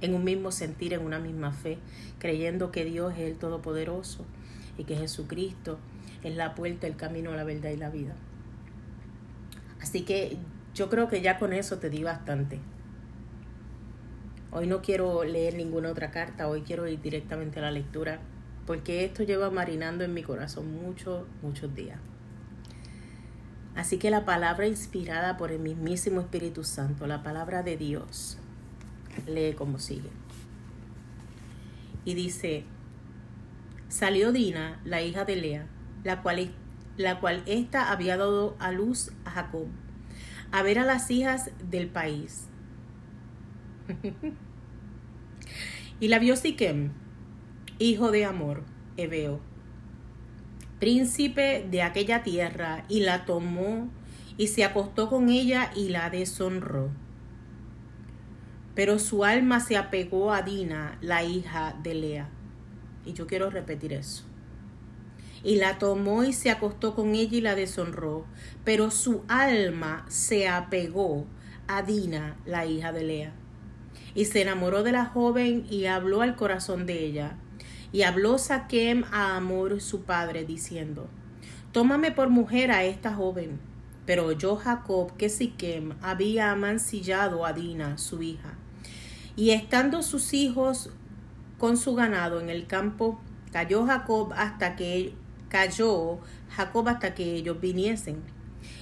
en 0.03 0.13
un 0.13 0.25
mismo 0.25 0.51
sentir, 0.51 0.93
en 0.93 1.05
una 1.05 1.17
misma 1.17 1.53
fe, 1.53 1.77
creyendo 2.19 2.71
que 2.71 2.83
Dios 2.83 3.13
es 3.13 3.21
el 3.21 3.37
Todopoderoso 3.37 4.25
y 4.77 4.83
que 4.83 4.97
Jesucristo 4.97 5.79
es 6.23 6.35
la 6.35 6.55
puerta, 6.55 6.87
el 6.87 6.97
camino, 6.97 7.33
la 7.33 7.45
verdad 7.45 7.69
y 7.69 7.77
la 7.77 7.89
vida. 7.89 8.13
Así 9.81 10.01
que 10.01 10.37
yo 10.75 10.89
creo 10.89 11.07
que 11.07 11.21
ya 11.21 11.39
con 11.39 11.53
eso 11.53 11.79
te 11.79 11.89
di 11.89 12.03
bastante. 12.03 12.59
Hoy 14.51 14.67
no 14.67 14.81
quiero 14.81 15.23
leer 15.23 15.55
ninguna 15.55 15.89
otra 15.89 16.11
carta, 16.11 16.49
hoy 16.49 16.63
quiero 16.63 16.85
ir 16.85 17.01
directamente 17.01 17.59
a 17.59 17.61
la 17.61 17.71
lectura, 17.71 18.19
porque 18.67 19.05
esto 19.05 19.23
lleva 19.23 19.51
marinando 19.51 20.03
en 20.03 20.13
mi 20.13 20.21
corazón 20.21 20.69
muchos, 20.83 21.25
muchos 21.41 21.73
días. 21.73 21.99
Así 23.73 23.97
que 23.97 24.11
la 24.11 24.25
palabra 24.25 24.67
inspirada 24.67 25.37
por 25.37 25.53
el 25.53 25.59
mismísimo 25.59 26.19
Espíritu 26.19 26.65
Santo, 26.65 27.07
la 27.07 27.23
palabra 27.23 27.63
de 27.63 27.77
Dios, 27.77 28.37
lee 29.27 29.53
como 29.53 29.79
sigue. 29.79 30.09
Y 32.05 32.15
dice, 32.15 32.65
salió 33.87 34.31
Dina, 34.31 34.81
la 34.83 35.01
hija 35.01 35.25
de 35.25 35.35
Lea, 35.35 35.67
la 36.03 36.21
cual, 36.21 36.51
la 36.97 37.19
cual 37.19 37.43
ésta 37.45 37.91
había 37.91 38.17
dado 38.17 38.55
a 38.59 38.71
luz 38.71 39.11
a 39.25 39.31
Jacob 39.31 39.67
a 40.53 40.61
ver 40.61 40.77
a 40.77 40.85
las 40.85 41.09
hijas 41.09 41.49
del 41.67 41.87
país. 41.87 42.45
y 45.99 46.07
la 46.09 46.19
vio 46.19 46.35
Siquem, 46.35 46.91
hijo 47.79 48.11
de 48.11 48.23
Amor, 48.25 48.63
Ebeo, 48.95 49.41
príncipe 50.79 51.67
de 51.69 51.81
aquella 51.81 52.21
tierra, 52.21 52.85
y 52.87 52.99
la 52.99 53.25
tomó 53.25 53.89
y 54.37 54.47
se 54.47 54.63
acostó 54.63 55.09
con 55.09 55.29
ella 55.29 55.71
y 55.75 55.89
la 55.89 56.11
deshonró. 56.11 56.91
Pero 58.75 58.99
su 58.99 59.23
alma 59.23 59.59
se 59.59 59.77
apegó 59.77 60.33
a 60.33 60.41
Dina, 60.41 60.97
la 61.01 61.23
hija 61.23 61.75
de 61.83 61.93
Lea. 61.93 62.29
Y 63.05 63.13
yo 63.13 63.27
quiero 63.27 63.49
repetir 63.49 63.93
eso 63.93 64.25
y 65.43 65.57
la 65.57 65.77
tomó 65.77 66.23
y 66.23 66.33
se 66.33 66.49
acostó 66.49 66.95
con 66.95 67.13
ella 67.15 67.37
y 67.37 67.41
la 67.41 67.55
deshonró. 67.55 68.25
Pero 68.63 68.91
su 68.91 69.23
alma 69.27 70.05
se 70.07 70.47
apegó 70.47 71.25
a 71.67 71.83
Dina, 71.83 72.37
la 72.45 72.65
hija 72.65 72.91
de 72.91 73.03
Lea. 73.03 73.33
Y 74.15 74.25
se 74.25 74.41
enamoró 74.41 74.83
de 74.83 74.93
la 74.93 75.05
joven 75.05 75.65
y 75.69 75.85
habló 75.85 76.21
al 76.21 76.35
corazón 76.35 76.85
de 76.85 77.05
ella. 77.05 77.37
Y 77.91 78.03
habló 78.03 78.37
Saquem 78.37 79.03
a 79.11 79.35
Amor 79.35 79.81
su 79.81 80.03
padre, 80.03 80.45
diciendo, 80.45 81.09
Tómame 81.71 82.11
por 82.11 82.29
mujer 82.29 82.71
a 82.71 82.85
esta 82.85 83.13
joven. 83.13 83.59
Pero 84.05 84.25
oyó 84.25 84.55
Jacob 84.55 85.15
que 85.17 85.29
Siquem 85.29 85.93
había 86.01 86.51
amancillado 86.51 87.45
a 87.45 87.53
Dina, 87.53 87.97
su 87.97 88.21
hija. 88.21 88.57
Y 89.35 89.51
estando 89.51 90.03
sus 90.03 90.33
hijos 90.33 90.91
con 91.57 91.77
su 91.77 91.95
ganado 91.95 92.39
en 92.39 92.49
el 92.49 92.67
campo, 92.67 93.19
cayó 93.51 93.85
Jacob 93.85 94.33
hasta 94.35 94.75
que 94.75 95.13
cayó 95.49 96.19
Jacob 96.49 96.87
hasta 96.87 97.13
que 97.13 97.35
ellos 97.35 97.59
viniesen. 97.61 98.21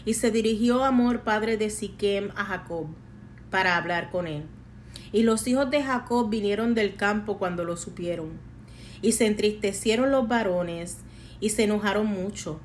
Y 0.06 0.16
se 0.16 0.32
dirigió 0.32 0.84
Amor, 0.84 1.22
padre 1.22 1.58
de 1.58 1.70
Siquem, 1.70 2.32
a 2.36 2.46
Jacob, 2.46 2.88
para 3.50 3.78
hablar 3.78 4.10
con 4.10 4.28
él. 4.28 4.46
Y 5.12 5.24
los 5.24 5.48
hijos 5.48 5.70
de 5.70 5.84
Jacob 5.84 6.30
vinieron 6.30 6.74
del 6.74 6.96
campo 6.96 7.38
cuando 7.38 7.64
lo 7.64 7.78
supieron. 7.78 8.40
Y 9.02 9.14
se 9.14 9.26
entristecieron 9.26 10.12
los 10.12 10.28
varones 10.28 11.00
y 11.40 11.50
se 11.50 11.64
enojaron 11.64 12.06
mucho, 12.06 12.60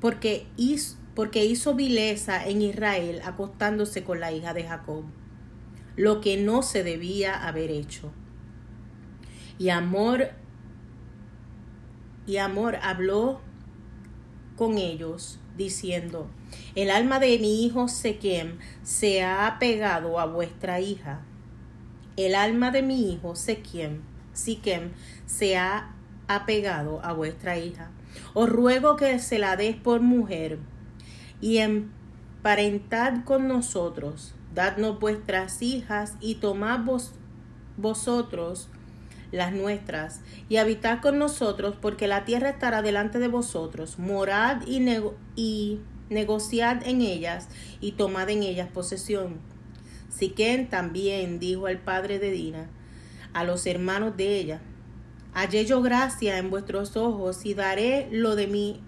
porque 0.00 0.46
hizo, 0.56 0.96
porque 1.14 1.44
hizo 1.44 1.74
vileza 1.74 2.44
en 2.44 2.62
Israel 2.62 3.20
acostándose 3.24 4.02
con 4.02 4.18
la 4.18 4.32
hija 4.32 4.54
de 4.54 4.64
Jacob, 4.64 5.04
lo 5.96 6.20
que 6.20 6.36
no 6.36 6.62
se 6.62 6.84
debía 6.84 7.46
haber 7.46 7.70
hecho. 7.70 8.12
Y 9.58 9.68
Amor 9.68 10.30
y 12.26 12.36
Amor 12.36 12.76
habló 12.82 13.40
con 14.56 14.78
ellos, 14.78 15.40
diciendo, 15.56 16.30
el 16.74 16.90
alma 16.90 17.18
de 17.18 17.38
mi 17.38 17.64
hijo 17.64 17.88
Sequem 17.88 18.58
se 18.82 19.22
ha 19.22 19.46
apegado 19.46 20.18
a 20.20 20.26
vuestra 20.26 20.80
hija. 20.80 21.22
El 22.16 22.34
alma 22.34 22.70
de 22.70 22.82
mi 22.82 23.12
hijo 23.12 23.34
Sequem, 23.34 24.02
se 25.26 25.56
ha 25.56 25.94
apegado 26.28 27.04
a 27.04 27.12
vuestra 27.12 27.58
hija. 27.58 27.90
Os 28.34 28.48
ruego 28.48 28.96
que 28.96 29.18
se 29.18 29.38
la 29.38 29.56
des 29.56 29.76
por 29.76 30.00
mujer 30.00 30.58
y 31.40 31.58
emparentad 31.58 33.24
con 33.24 33.48
nosotros. 33.48 34.34
Dadnos 34.54 35.00
vuestras 35.00 35.62
hijas 35.62 36.14
y 36.20 36.36
tomad 36.36 36.84
vos, 36.84 37.12
vosotros 37.76 38.68
las 39.32 39.52
nuestras, 39.52 40.20
y 40.48 40.58
habitad 40.58 41.00
con 41.00 41.18
nosotros, 41.18 41.74
porque 41.80 42.06
la 42.06 42.24
tierra 42.24 42.50
estará 42.50 42.82
delante 42.82 43.18
de 43.18 43.28
vosotros. 43.28 43.98
Morad 43.98 44.62
y, 44.66 44.86
y 45.34 45.80
negociad 46.10 46.86
en 46.86 47.00
ellas, 47.00 47.48
y 47.80 47.92
tomad 47.92 48.28
en 48.28 48.42
ellas 48.42 48.68
posesión. 48.72 49.40
Siquén 50.10 50.68
también 50.68 51.38
dijo 51.38 51.66
al 51.66 51.78
padre 51.78 52.18
de 52.18 52.30
Dina, 52.30 52.68
a 53.32 53.44
los 53.44 53.66
hermanos 53.66 54.16
de 54.18 54.36
ella, 54.36 54.60
hallé 55.32 55.64
yo 55.64 55.80
gracia 55.80 56.36
en 56.36 56.50
vuestros 56.50 56.96
ojos, 56.98 57.46
y 57.46 57.54
daré 57.54 58.08
lo 58.12 58.36
de 58.36 58.46
mí, 58.46 58.80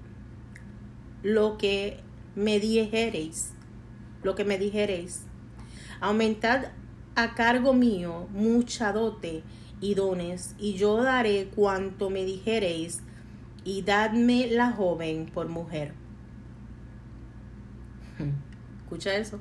lo 1.22 1.56
que 1.56 2.00
me 2.36 2.60
dijereis, 2.60 3.54
lo 4.22 4.34
que 4.34 4.44
me 4.44 4.58
dijereis. 4.58 5.23
Aumentad 6.04 6.66
a 7.14 7.34
cargo 7.34 7.72
mío 7.72 8.28
mucha 8.30 8.92
dote, 8.92 9.42
y 9.80 9.94
dones, 9.94 10.54
y 10.58 10.74
yo 10.74 11.02
daré 11.02 11.46
cuanto 11.46 12.10
me 12.10 12.26
dijereis, 12.26 13.00
y 13.64 13.80
dadme 13.80 14.48
la 14.48 14.70
joven 14.70 15.30
por 15.32 15.48
mujer. 15.48 15.94
Escucha 18.82 19.14
eso. 19.14 19.40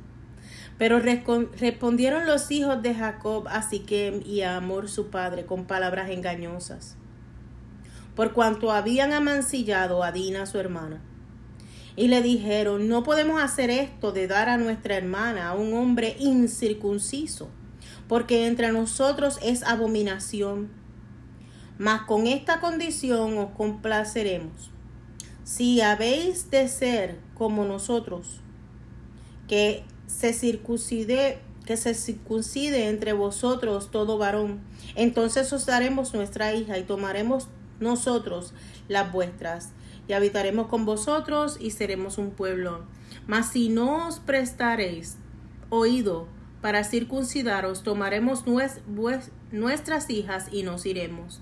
Pero 0.77 0.99
respondieron 0.99 2.25
los 2.25 2.49
hijos 2.49 2.81
de 2.81 2.95
Jacob 2.95 3.45
a 3.49 3.61
Siquem 3.61 4.21
y 4.25 4.39
a 4.39 4.55
Amor 4.55 4.87
su 4.87 5.09
padre 5.09 5.45
con 5.45 5.65
palabras 5.65 6.11
engañosas, 6.11 6.95
por 8.15 8.31
cuanto 8.31 8.71
habían 8.71 9.11
amancillado 9.11 10.01
a 10.01 10.13
Dina 10.13 10.45
su 10.45 10.59
hermana. 10.59 11.01
Y 11.95 12.07
le 12.07 12.21
dijeron, 12.21 12.87
no 12.87 13.03
podemos 13.03 13.41
hacer 13.41 13.69
esto 13.69 14.11
de 14.11 14.27
dar 14.27 14.49
a 14.49 14.57
nuestra 14.57 14.97
hermana 14.97 15.49
a 15.49 15.55
un 15.55 15.73
hombre 15.73 16.15
incircunciso 16.19 17.49
porque 18.07 18.47
entre 18.47 18.71
nosotros 18.71 19.39
es 19.41 19.63
abominación. 19.63 20.69
Mas 21.77 22.03
con 22.03 22.27
esta 22.27 22.59
condición 22.59 23.37
os 23.37 23.51
complaceremos. 23.51 24.69
Si 25.43 25.81
habéis 25.81 26.49
de 26.51 26.67
ser 26.67 27.19
como 27.33 27.65
nosotros, 27.65 28.39
que 29.47 29.83
se 30.07 30.33
circuncide, 30.33 31.39
que 31.65 31.75
se 31.75 31.93
circuncide 31.93 32.87
entre 32.87 33.13
vosotros 33.13 33.91
todo 33.91 34.17
varón, 34.17 34.61
entonces 34.95 35.51
os 35.51 35.65
daremos 35.65 36.13
nuestra 36.13 36.53
hija 36.53 36.77
y 36.77 36.83
tomaremos 36.83 37.47
nosotros 37.79 38.53
las 38.87 39.11
vuestras, 39.11 39.71
y 40.07 40.13
habitaremos 40.13 40.67
con 40.67 40.85
vosotros 40.85 41.57
y 41.59 41.71
seremos 41.71 42.17
un 42.17 42.31
pueblo. 42.31 42.85
Mas 43.27 43.51
si 43.51 43.69
no 43.69 44.07
os 44.07 44.19
prestareis 44.19 45.17
oído 45.69 46.27
para 46.61 46.83
circuncidaros, 46.83 47.83
tomaremos 47.83 48.45
nuestras 49.51 50.09
hijas 50.09 50.47
y 50.51 50.63
nos 50.63 50.85
iremos. 50.85 51.41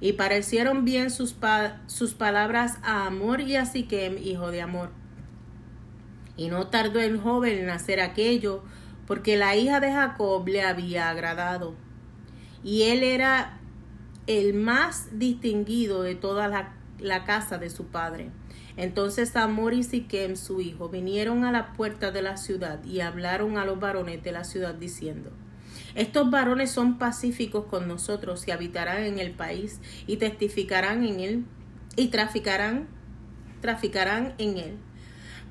Y 0.00 0.14
parecieron 0.14 0.84
bien 0.84 1.10
sus, 1.10 1.36
sus 1.86 2.14
palabras 2.14 2.78
a 2.82 3.06
Amor 3.06 3.40
y 3.40 3.56
a 3.56 3.64
Siquem, 3.64 4.18
hijo 4.18 4.50
de 4.50 4.60
Amor. 4.60 4.90
Y 6.36 6.48
no 6.48 6.66
tardó 6.66 7.00
el 7.00 7.18
joven 7.18 7.58
en 7.58 7.70
hacer 7.70 8.00
aquello, 8.00 8.62
porque 9.06 9.36
la 9.36 9.56
hija 9.56 9.80
de 9.80 9.92
Jacob 9.92 10.46
le 10.48 10.62
había 10.62 11.08
agradado. 11.08 11.74
Y 12.62 12.82
él 12.82 13.02
era 13.02 13.58
el 14.26 14.54
más 14.54 15.18
distinguido 15.18 16.02
de 16.02 16.14
toda 16.14 16.48
la, 16.48 16.73
la 16.98 17.24
casa 17.24 17.58
de 17.58 17.70
su 17.70 17.86
padre. 17.86 18.30
Entonces 18.76 19.36
Amor 19.36 19.74
y 19.74 19.82
Siquem, 19.82 20.36
su 20.36 20.60
hijo, 20.60 20.88
vinieron 20.88 21.44
a 21.44 21.52
la 21.52 21.72
puerta 21.72 22.10
de 22.10 22.22
la 22.22 22.36
ciudad 22.36 22.82
y 22.84 23.00
hablaron 23.00 23.58
a 23.58 23.64
los 23.64 23.78
varones 23.78 24.22
de 24.22 24.32
la 24.32 24.44
ciudad 24.44 24.74
diciendo, 24.74 25.30
estos 25.94 26.30
varones 26.30 26.70
son 26.70 26.98
pacíficos 26.98 27.66
con 27.66 27.86
nosotros 27.86 28.46
y 28.48 28.50
habitarán 28.50 29.04
en 29.04 29.18
el 29.18 29.30
país 29.30 29.80
y 30.06 30.16
testificarán 30.16 31.04
en 31.04 31.20
él 31.20 31.44
y 31.96 32.08
traficarán, 32.08 32.88
traficarán 33.60 34.34
en 34.38 34.58
él. 34.58 34.76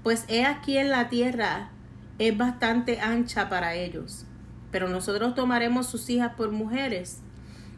Pues 0.04 0.26
he 0.28 0.46
aquí 0.46 0.78
en 0.78 0.90
la 0.90 1.08
tierra 1.08 1.72
es 2.20 2.38
bastante 2.38 3.00
ancha 3.00 3.50
para 3.50 3.76
ellos. 3.76 4.26
Pero 4.72 4.90
nosotros 4.90 5.36
tomaremos 5.36 5.88
sus 5.88 6.10
hijas 6.10 6.34
por 6.36 6.52
mujeres 6.52 7.20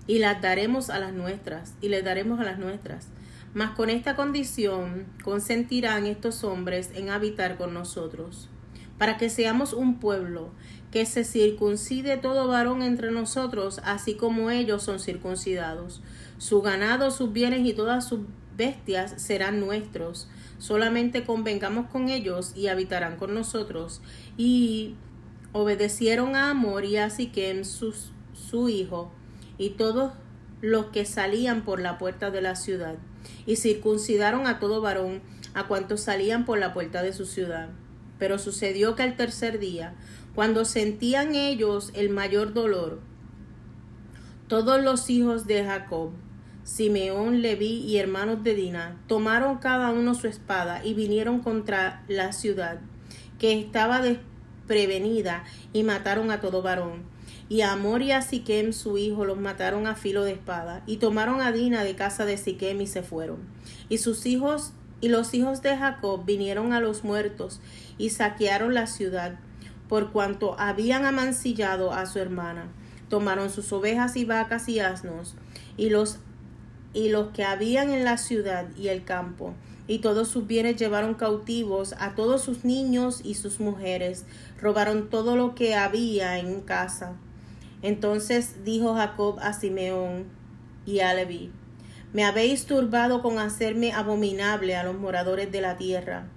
y 0.08 0.20
las 0.20 0.42
daremos 0.42 0.90
a 0.90 1.00
las 1.00 1.14
nuestras 1.14 1.76
y 1.82 1.90
les 1.90 2.04
daremos 2.04 2.40
a 2.40 2.44
las 2.44 2.58
nuestras. 2.58 3.10
Mas 3.56 3.72
con 3.72 3.90
esta 3.90 4.18
condición 4.18 5.06
consentirán 5.24 6.06
estos 6.06 6.44
hombres 6.44 6.92
en 6.94 7.10
habitar 7.10 7.58
con 7.58 7.74
nosotros, 7.74 8.50
para 8.98 9.16
que 9.16 9.30
seamos 9.30 9.72
un 9.72 9.98
pueblo 10.02 10.52
que 10.92 11.06
se 11.06 11.24
circuncide 11.24 12.18
todo 12.18 12.50
varón 12.50 12.82
entre 12.82 13.12
nosotros, 13.12 13.80
así 13.86 14.16
como 14.16 14.52
ellos 14.52 14.84
son 14.84 15.00
circuncidados. 15.00 16.02
Su 16.38 16.62
ganado, 16.62 17.12
sus 17.12 17.32
bienes 17.32 17.66
y 17.66 17.72
todas 17.72 18.06
sus 18.06 18.20
bestias 18.58 19.22
serán 19.22 19.62
nuestros. 19.62 20.28
Solamente 20.58 21.24
convengamos 21.24 21.88
con 21.88 22.10
ellos 22.10 22.52
y 22.58 22.68
habitarán 22.68 23.16
con 23.16 23.34
nosotros. 23.34 24.02
Y 24.36 24.96
obedecieron 25.54 26.36
a 26.36 26.50
Amor 26.50 26.84
y 26.84 26.98
a 26.98 27.10
Siquem, 27.10 27.64
su, 27.64 27.96
su 28.34 28.68
hijo, 28.68 29.14
y 29.58 29.72
todos 29.72 30.12
los 30.60 30.88
que 30.88 31.06
salían 31.06 31.64
por 31.64 31.80
la 31.80 31.98
puerta 31.98 32.32
de 32.32 32.42
la 32.42 32.56
ciudad, 32.56 32.96
y 33.46 33.56
circuncidaron 33.56 34.48
a 34.48 34.60
todo 34.60 34.82
varón, 34.82 35.22
a 35.54 35.68
cuantos 35.68 36.02
salían 36.02 36.46
por 36.46 36.60
la 36.60 36.74
puerta 36.74 37.02
de 37.04 37.14
su 37.14 37.26
ciudad. 37.26 37.70
Pero 38.20 38.40
sucedió 38.40 38.96
que 38.96 39.04
al 39.04 39.16
tercer 39.16 39.60
día, 39.60 39.96
cuando 40.34 40.66
sentían 40.66 41.36
ellos 41.36 41.92
el 41.94 42.10
mayor 42.10 42.54
dolor, 42.54 43.02
todos 44.48 44.84
los 44.84 45.10
hijos 45.10 45.48
de 45.48 45.64
Jacob, 45.64 46.12
Simeón, 46.64 47.42
Leví 47.42 47.84
y 47.86 47.98
hermanos 47.98 48.44
de 48.44 48.56
Dina, 48.56 49.02
tomaron 49.08 49.58
cada 49.58 49.92
uno 49.92 50.14
su 50.16 50.28
espada 50.28 50.84
y 50.84 50.94
vinieron 50.94 51.40
contra 51.40 52.04
la 52.08 52.32
ciudad, 52.34 52.80
que 53.40 53.60
estaba 53.60 54.02
desprevenida, 54.02 55.44
y 55.74 55.84
mataron 55.84 56.32
a 56.32 56.42
todo 56.42 56.62
varón. 56.62 57.15
Y 57.48 57.62
a 57.62 57.74
Amor 57.74 58.02
y 58.02 58.12
a 58.12 58.22
Siquem 58.22 58.74
su 58.74 58.98
hijo 58.98 59.26
los 59.26 59.38
mataron 59.38 59.86
a 59.86 59.96
filo 59.96 60.24
de 60.24 60.34
espada, 60.34 60.84
y 60.88 60.98
tomaron 60.98 61.42
a 61.42 61.52
Dina 61.52 61.84
de 61.84 61.96
casa 61.96 62.26
de 62.26 62.38
Siquem 62.38 62.82
y 62.82 62.88
se 62.88 63.04
fueron. 63.04 63.38
Y 63.90 64.00
sus 64.00 64.26
hijos 64.26 64.74
y 65.02 65.10
los 65.10 65.34
hijos 65.34 65.62
de 65.62 65.78
Jacob 65.78 66.26
vinieron 66.26 66.74
a 66.74 66.80
los 66.80 67.04
muertos 67.04 67.60
y 67.98 68.10
saquearon 68.10 68.74
la 68.74 68.88
ciudad 68.88 69.38
por 69.88 70.12
cuanto 70.12 70.60
habían 70.60 71.06
amancillado 71.06 71.94
a 71.94 72.06
su 72.06 72.20
hermana. 72.20 72.68
Tomaron 73.10 73.52
sus 73.52 73.72
ovejas 73.72 74.16
y 74.16 74.26
vacas 74.26 74.68
y 74.68 74.80
asnos, 74.80 75.36
y 75.78 75.90
los, 75.90 76.18
y 76.94 77.10
los 77.10 77.30
que 77.32 77.44
habían 77.44 77.92
en 77.92 78.04
la 78.04 78.18
ciudad 78.18 78.66
y 78.76 78.88
el 78.88 79.04
campo, 79.04 79.54
y 79.88 80.00
todos 80.00 80.28
sus 80.28 80.48
bienes 80.48 80.78
llevaron 80.78 81.14
cautivos 81.14 81.94
a 82.00 82.16
todos 82.16 82.42
sus 82.42 82.66
niños 82.66 83.22
y 83.24 83.36
sus 83.36 83.60
mujeres, 83.60 84.26
robaron 84.60 85.10
todo 85.10 85.36
lo 85.36 85.54
que 85.54 85.76
había 85.76 86.40
en 86.40 86.62
casa. 86.62 87.14
Entonces 87.86 88.64
dijo 88.66 88.96
Jacob 88.96 89.38
a 89.42 89.54
Simeón 89.54 90.26
y 90.88 91.02
a 91.02 91.14
Leví, 91.14 91.52
me 92.14 92.24
habéis 92.24 92.66
turbado 92.66 93.22
con 93.22 93.38
hacerme 93.38 93.92
abominable 93.94 94.76
a 94.76 94.84
los 94.84 94.98
moradores 94.98 95.52
de 95.52 95.62
la 95.62 95.78
tierra. 95.78 96.28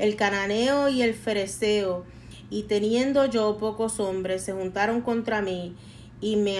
El 0.00 0.16
cananeo 0.16 0.88
y 0.88 1.02
el 1.02 1.14
fereceo, 1.14 2.04
y 2.50 2.64
teniendo 2.64 3.26
yo 3.26 3.58
pocos 3.58 4.00
hombres, 4.00 4.42
se 4.42 4.52
juntaron 4.52 5.00
contra 5.00 5.40
mí 5.40 5.76
y 6.20 6.34
me, 6.34 6.56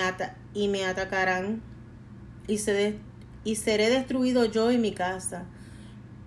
y 0.54 0.68
me 0.68 0.84
atacarán, 0.84 1.60
y, 2.46 2.58
se 2.58 2.94
y 3.42 3.56
seré 3.56 3.90
destruido 3.90 4.44
yo 4.44 4.70
y 4.70 4.78
mi 4.78 4.92
casa. 4.92 5.46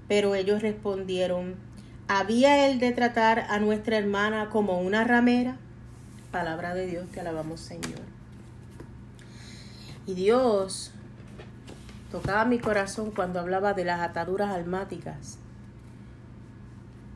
Pero 0.10 0.36
ellos 0.36 0.62
respondieron, 0.62 1.56
¿había 2.10 2.68
él 2.68 2.78
de 2.78 2.92
tratar 2.92 3.46
a 3.48 3.60
nuestra 3.60 3.98
hermana 3.98 4.50
como 4.50 4.82
una 4.82 5.06
ramera? 5.06 5.58
Palabra 6.32 6.74
de 6.74 6.88
Dios, 6.88 7.10
te 7.10 7.20
alabamos 7.20 7.60
Señor. 7.60 8.00
Y 10.08 10.14
Dios 10.14 10.92
tocaba 12.12 12.46
mi 12.46 12.60
corazón 12.60 13.12
cuando 13.12 13.40
hablaba 13.40 13.74
de 13.74 13.86
las 13.86 14.02
ataduras 14.02 14.52
almáticas 14.52 15.38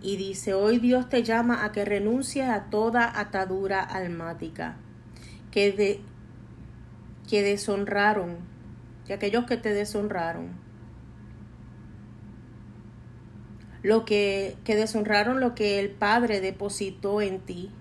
y 0.02 0.18
dice, 0.18 0.54
hoy 0.54 0.78
Dios 0.78 1.10
te 1.10 1.24
llama 1.24 1.66
a 1.66 1.72
que 1.72 1.84
renuncies 1.84 2.48
a 2.48 2.66
toda 2.66 3.20
atadura 3.20 3.82
almática 3.82 4.76
que, 5.50 5.72
de, 5.72 6.02
que 7.28 7.42
deshonraron, 7.42 8.38
y 9.08 9.14
aquellos 9.14 9.46
que 9.46 9.58
te 9.58 9.74
deshonraron, 9.74 10.50
lo 13.82 14.06
que, 14.06 14.58
que 14.64 14.76
deshonraron 14.76 15.40
lo 15.40 15.56
que 15.56 15.80
el 15.80 15.90
Padre 15.90 16.40
depositó 16.40 17.22
en 17.22 17.40
ti, 17.40 17.72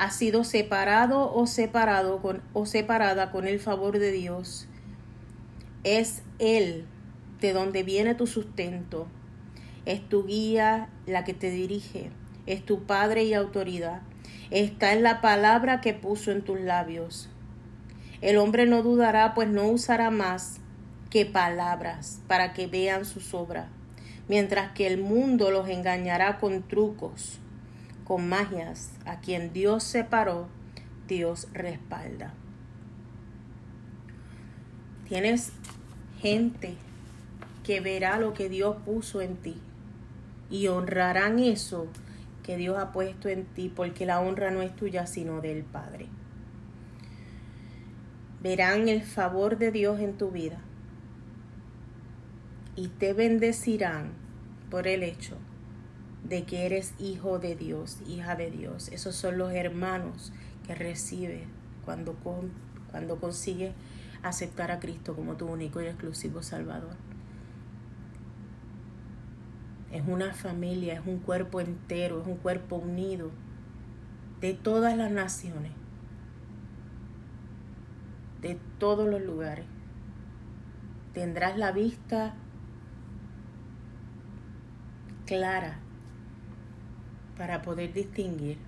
ha 0.00 0.10
sido 0.10 0.44
separado 0.44 1.32
o 1.32 1.46
separado 1.46 2.20
con, 2.20 2.42
o 2.52 2.66
separada 2.66 3.30
con 3.30 3.46
el 3.46 3.60
favor 3.60 3.98
de 3.98 4.12
Dios. 4.12 4.66
Es 5.84 6.22
Él 6.38 6.86
de 7.40 7.52
donde 7.52 7.82
viene 7.82 8.14
tu 8.14 8.26
sustento 8.26 9.06
es 9.86 10.08
tu 10.08 10.24
guía 10.24 10.88
la 11.06 11.24
que 11.24 11.34
te 11.34 11.50
dirige, 11.50 12.10
es 12.46 12.64
tu 12.64 12.84
Padre 12.84 13.24
y 13.24 13.34
autoridad. 13.34 14.02
Está 14.50 14.92
en 14.92 15.02
la 15.02 15.20
palabra 15.20 15.80
que 15.80 15.94
puso 15.94 16.30
en 16.30 16.42
tus 16.42 16.60
labios. 16.60 17.28
El 18.20 18.36
hombre 18.36 18.66
no 18.66 18.82
dudará, 18.82 19.34
pues 19.34 19.48
no 19.48 19.66
usará 19.66 20.10
más 20.10 20.60
que 21.08 21.26
palabras 21.26 22.20
para 22.28 22.52
que 22.52 22.66
vean 22.66 23.04
sus 23.04 23.34
obras, 23.34 23.66
mientras 24.28 24.72
que 24.72 24.86
el 24.86 24.98
mundo 24.98 25.50
los 25.50 25.68
engañará 25.68 26.38
con 26.38 26.62
trucos, 26.62 27.39
con 28.10 28.28
magias. 28.28 28.90
A 29.06 29.20
quien 29.20 29.52
Dios 29.52 29.84
separó, 29.84 30.48
Dios 31.06 31.46
respalda. 31.52 32.34
Tienes 35.08 35.52
gente 36.20 36.74
que 37.62 37.80
verá 37.80 38.18
lo 38.18 38.34
que 38.34 38.48
Dios 38.48 38.78
puso 38.84 39.20
en 39.20 39.36
ti 39.36 39.60
y 40.50 40.66
honrarán 40.66 41.38
eso 41.38 41.86
que 42.42 42.56
Dios 42.56 42.78
ha 42.78 42.90
puesto 42.90 43.28
en 43.28 43.44
ti, 43.44 43.68
porque 43.68 44.06
la 44.06 44.18
honra 44.18 44.50
no 44.50 44.60
es 44.60 44.74
tuya, 44.74 45.06
sino 45.06 45.40
del 45.40 45.62
Padre. 45.62 46.08
Verán 48.42 48.88
el 48.88 49.04
favor 49.04 49.56
de 49.56 49.70
Dios 49.70 50.00
en 50.00 50.18
tu 50.18 50.32
vida 50.32 50.58
y 52.74 52.88
te 52.88 53.12
bendecirán 53.12 54.10
por 54.68 54.88
el 54.88 55.04
hecho 55.04 55.36
de 56.30 56.44
que 56.44 56.64
eres 56.64 56.94
hijo 56.98 57.38
de 57.38 57.54
Dios, 57.56 57.98
hija 58.06 58.36
de 58.36 58.50
Dios. 58.50 58.88
Esos 58.88 59.14
son 59.14 59.36
los 59.36 59.52
hermanos 59.52 60.32
que 60.66 60.74
recibes 60.74 61.46
cuando, 61.84 62.16
cuando 62.90 63.20
consigues 63.20 63.74
aceptar 64.22 64.70
a 64.70 64.80
Cristo 64.80 65.14
como 65.14 65.36
tu 65.36 65.46
único 65.46 65.82
y 65.82 65.86
exclusivo 65.86 66.42
Salvador 66.42 66.96
es 69.92 70.06
una 70.06 70.32
familia, 70.32 70.94
es 70.94 71.06
un 71.06 71.18
cuerpo 71.18 71.60
entero, 71.60 72.20
es 72.20 72.26
un 72.26 72.36
cuerpo 72.36 72.76
unido 72.76 73.30
de 74.40 74.54
todas 74.54 74.96
las 74.96 75.10
naciones, 75.10 75.72
de 78.40 78.58
todos 78.78 79.08
los 79.08 79.20
lugares. 79.22 79.66
tendrás 81.12 81.58
la 81.58 81.72
vista 81.72 82.34
clara 85.26 85.80
para 87.40 87.62
poder 87.62 87.94
distinguir 87.94 88.58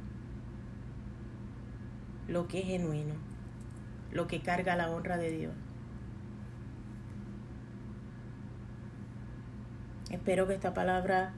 lo 2.27 2.49
que 2.49 2.61
es 2.61 2.65
genuino, 2.65 3.13
lo 4.13 4.27
que 4.27 4.41
carga 4.41 4.77
la 4.77 4.91
honra 4.91 5.19
de 5.19 5.31
Dios. 5.31 5.53
Espero 10.11 10.47
que 10.47 10.55
esta 10.55 10.73
palabra 10.73 11.35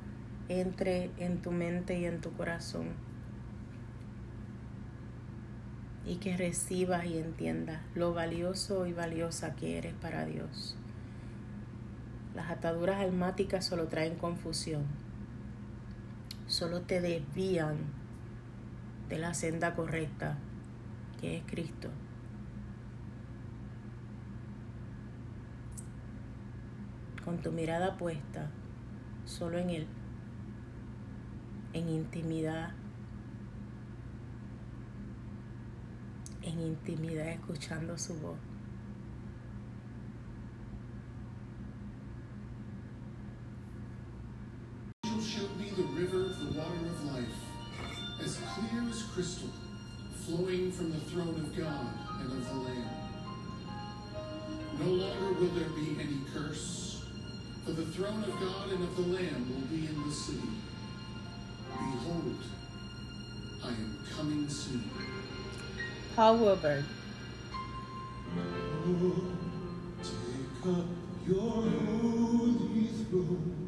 entre 0.49 1.11
en 1.19 1.43
tu 1.43 1.51
mente 1.51 1.99
y 1.99 2.05
en 2.05 2.21
tu 2.21 2.33
corazón 2.35 2.91
y 6.07 6.19
que 6.19 6.37
recibas 6.37 7.05
y 7.05 7.19
entiendas 7.19 7.83
lo 7.97 8.15
valioso 8.15 8.87
y 8.87 8.93
valiosa 8.93 9.57
que 9.57 9.77
eres 9.77 9.95
para 9.95 10.25
Dios. 10.25 10.77
Las 12.37 12.49
ataduras 12.53 13.01
almáticas 13.01 13.65
solo 13.67 13.89
traen 13.89 14.15
confusión, 14.15 14.85
solo 16.47 16.83
te 16.83 17.01
desvían 17.01 17.79
de 19.09 19.19
la 19.19 19.35
senda 19.35 19.75
correcta 19.75 20.39
que 21.21 21.39
es 21.39 21.45
Cristo. 21.47 21.89
Con 27.25 27.39
tu 27.39 27.53
mirada 27.53 27.97
puesta 27.97 28.51
solo 29.25 29.59
en 29.59 29.71
Él, 29.71 29.87
en 31.73 31.89
intimidad, 31.89 32.73
en 36.43 36.61
intimidad 36.61 37.29
escuchando 37.29 37.97
su 37.97 38.15
voz. 38.21 38.54
As 48.95 49.03
crystal, 49.13 49.49
flowing 50.25 50.71
from 50.71 50.93
the 50.93 51.01
throne 51.01 51.35
of 51.35 51.57
God 51.57 51.87
and 52.21 52.31
of 52.31 52.49
the 52.49 52.55
Lamb. 52.55 52.91
No 54.79 54.87
longer 54.87 55.41
will 55.41 55.49
there 55.49 55.69
be 55.71 55.97
any 56.01 56.21
curse, 56.33 57.05
for 57.65 57.73
the 57.73 57.87
throne 57.87 58.23
of 58.23 58.31
God 58.31 58.71
and 58.71 58.85
of 58.85 58.95
the 58.95 59.03
Lamb 59.03 59.49
will 59.49 59.67
be 59.67 59.87
in 59.87 60.01
the 60.01 60.15
city. 60.15 60.49
Behold, 61.71 62.39
I 63.65 63.69
am 63.69 63.99
coming 64.17 64.49
soon. 64.49 64.89
Paul 66.15 66.39
Wilbur. 66.39 66.85
Take 70.03 70.73
up 70.73 70.87
your 71.27 71.41
holy 71.41 72.87
throne 73.11 73.64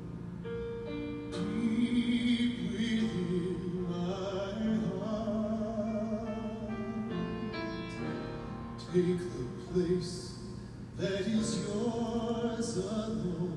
alone, 13.07 13.56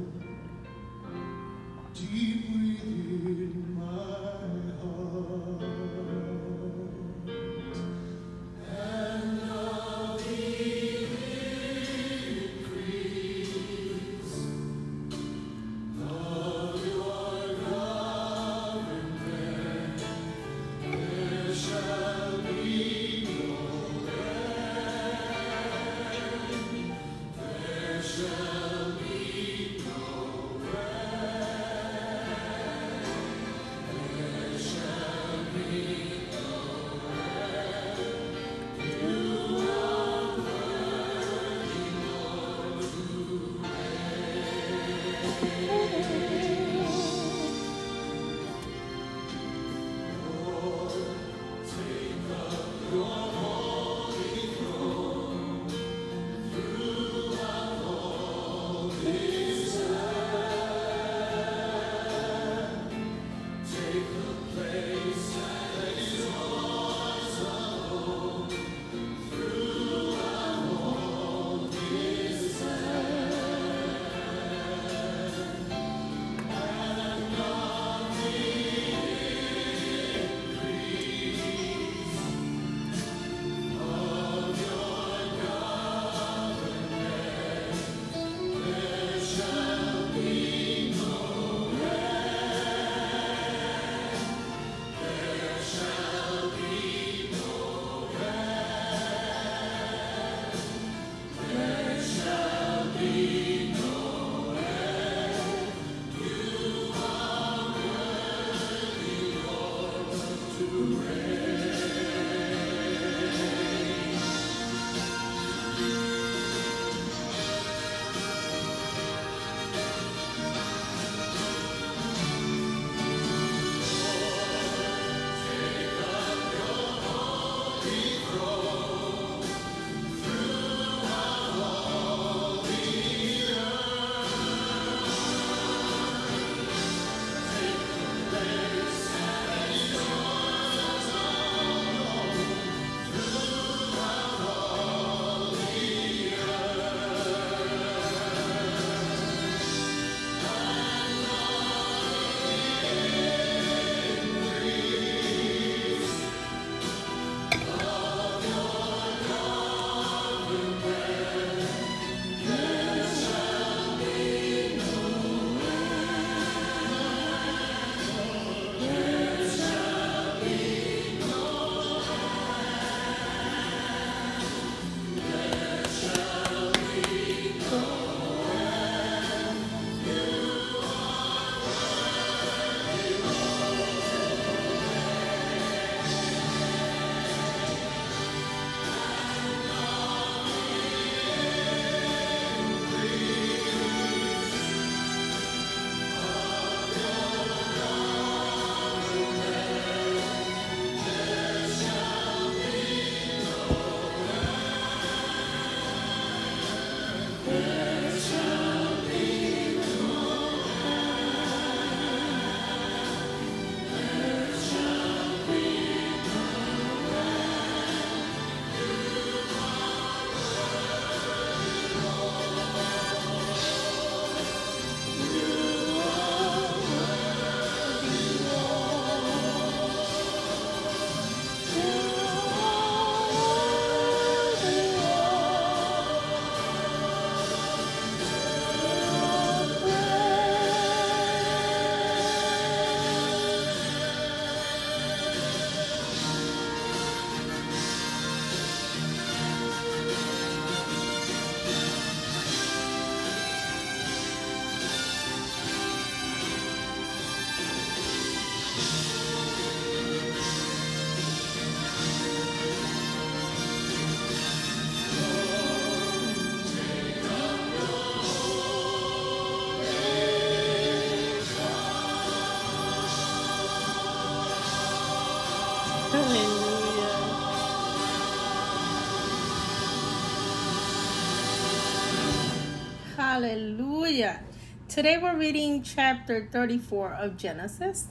Hallelujah. 283.40 284.42
Today 284.90 285.18
we're 285.18 285.38
reading 285.38 285.82
chapter 285.82 286.50
34 286.52 287.14
of 287.14 287.38
Genesis. 287.38 288.08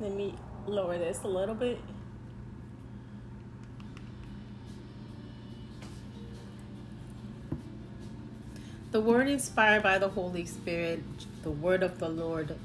Let 0.00 0.12
me 0.12 0.34
lower 0.66 0.98
this 0.98 1.22
a 1.22 1.28
little 1.28 1.54
bit. 1.54 1.78
The 8.90 9.00
word 9.00 9.28
inspired 9.28 9.84
by 9.84 9.98
the 9.98 10.08
Holy 10.08 10.44
Spirit, 10.44 11.04
the 11.44 11.52
word 11.52 11.84
of 11.84 12.00
the 12.00 12.08
Lord, 12.08 12.56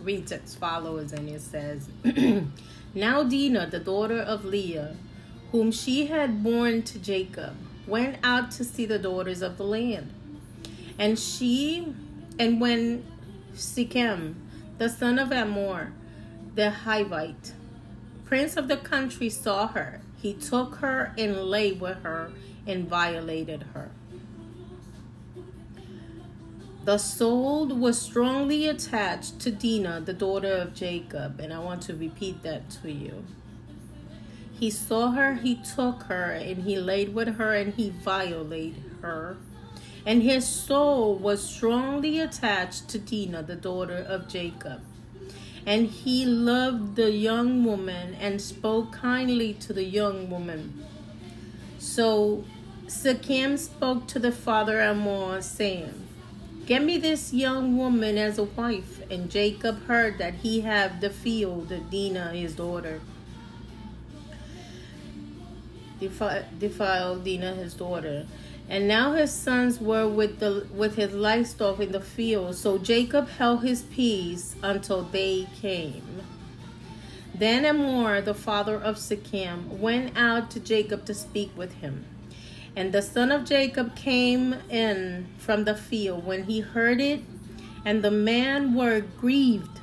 reads 0.00 0.30
as 0.30 0.54
follows 0.54 1.12
and 1.12 1.28
it 1.28 1.40
says, 1.40 1.88
Now 2.94 3.24
Dinah, 3.24 3.66
the 3.68 3.80
daughter 3.80 4.20
of 4.20 4.44
Leah, 4.44 4.94
whom 5.50 5.72
she 5.72 6.06
had 6.06 6.44
borne 6.44 6.82
to 6.82 7.00
Jacob, 7.00 7.56
went 7.88 8.18
out 8.22 8.52
to 8.52 8.62
see 8.62 8.86
the 8.86 9.00
daughters 9.00 9.42
of 9.42 9.58
the 9.58 9.64
land. 9.64 10.14
And 11.00 11.18
she, 11.18 11.94
and 12.38 12.60
when 12.60 13.06
Shechem, 13.56 14.36
the 14.76 14.90
son 14.90 15.18
of 15.18 15.32
Amor, 15.32 15.94
the 16.54 16.70
Hivite, 16.84 17.54
prince 18.26 18.58
of 18.58 18.68
the 18.68 18.76
country, 18.76 19.30
saw 19.30 19.68
her, 19.68 20.02
he 20.20 20.34
took 20.34 20.76
her 20.76 21.14
and 21.16 21.44
lay 21.44 21.72
with 21.72 22.02
her 22.02 22.32
and 22.66 22.86
violated 22.86 23.64
her. 23.72 23.90
The 26.84 26.98
soul 26.98 27.68
was 27.68 27.98
strongly 27.98 28.66
attached 28.66 29.40
to 29.40 29.50
Dinah, 29.50 30.02
the 30.02 30.12
daughter 30.12 30.52
of 30.52 30.74
Jacob, 30.74 31.40
and 31.40 31.50
I 31.50 31.60
want 31.60 31.80
to 31.84 31.94
repeat 31.94 32.42
that 32.42 32.68
to 32.82 32.92
you. 32.92 33.24
He 34.52 34.68
saw 34.68 35.12
her, 35.12 35.36
he 35.36 35.54
took 35.54 36.02
her, 36.04 36.32
and 36.32 36.64
he 36.64 36.76
laid 36.76 37.14
with 37.14 37.36
her, 37.36 37.54
and 37.54 37.72
he 37.72 37.88
violated 37.88 38.82
her. 39.00 39.38
And 40.06 40.22
his 40.22 40.46
soul 40.46 41.14
was 41.16 41.42
strongly 41.42 42.20
attached 42.20 42.88
to 42.88 42.98
Dinah, 42.98 43.42
the 43.42 43.56
daughter 43.56 43.98
of 44.08 44.28
Jacob. 44.28 44.80
And 45.66 45.86
he 45.86 46.24
loved 46.24 46.96
the 46.96 47.10
young 47.10 47.64
woman 47.64 48.14
and 48.14 48.40
spoke 48.40 48.92
kindly 48.92 49.52
to 49.54 49.72
the 49.72 49.84
young 49.84 50.30
woman. 50.30 50.84
So 51.78 52.44
Shechem 52.88 53.56
spoke 53.56 54.06
to 54.08 54.18
the 54.18 54.32
father 54.32 54.80
Hamor, 54.80 55.42
saying, 55.42 56.08
Get 56.66 56.82
me 56.82 56.98
this 56.98 57.32
young 57.32 57.76
woman 57.76 58.16
as 58.16 58.38
a 58.38 58.44
wife. 58.44 59.00
And 59.10 59.30
Jacob 59.30 59.86
heard 59.86 60.18
that 60.18 60.34
he 60.34 60.60
had 60.60 61.00
the 61.00 61.10
field 61.10 61.72
of 61.72 61.90
Dinah 61.90 62.30
his 62.30 62.54
daughter. 62.54 63.00
Defiled 66.00 67.24
Dinah 67.24 67.54
his 67.54 67.74
daughter. 67.74 68.26
And 68.70 68.86
now 68.86 69.14
his 69.14 69.32
sons 69.32 69.80
were 69.80 70.06
with 70.06 70.38
the 70.38 70.64
with 70.72 70.94
his 70.94 71.12
livestock 71.12 71.80
in 71.80 71.90
the 71.90 72.00
field. 72.00 72.54
So 72.54 72.78
Jacob 72.78 73.28
held 73.28 73.64
his 73.64 73.82
peace 73.82 74.54
until 74.62 75.02
they 75.02 75.48
came. 75.60 76.22
Then 77.34 77.64
Hamor, 77.64 78.20
the 78.20 78.34
father 78.34 78.76
of 78.76 79.02
Shechem, 79.02 79.80
went 79.80 80.16
out 80.16 80.52
to 80.52 80.60
Jacob 80.60 81.04
to 81.06 81.14
speak 81.14 81.50
with 81.56 81.72
him. 81.74 82.04
And 82.76 82.92
the 82.92 83.02
son 83.02 83.32
of 83.32 83.44
Jacob 83.44 83.96
came 83.96 84.54
in 84.68 85.26
from 85.38 85.64
the 85.64 85.74
field 85.74 86.24
when 86.24 86.44
he 86.44 86.60
heard 86.60 87.00
it, 87.00 87.22
and 87.84 88.04
the 88.04 88.10
man 88.12 88.74
were 88.74 89.00
grieved 89.00 89.80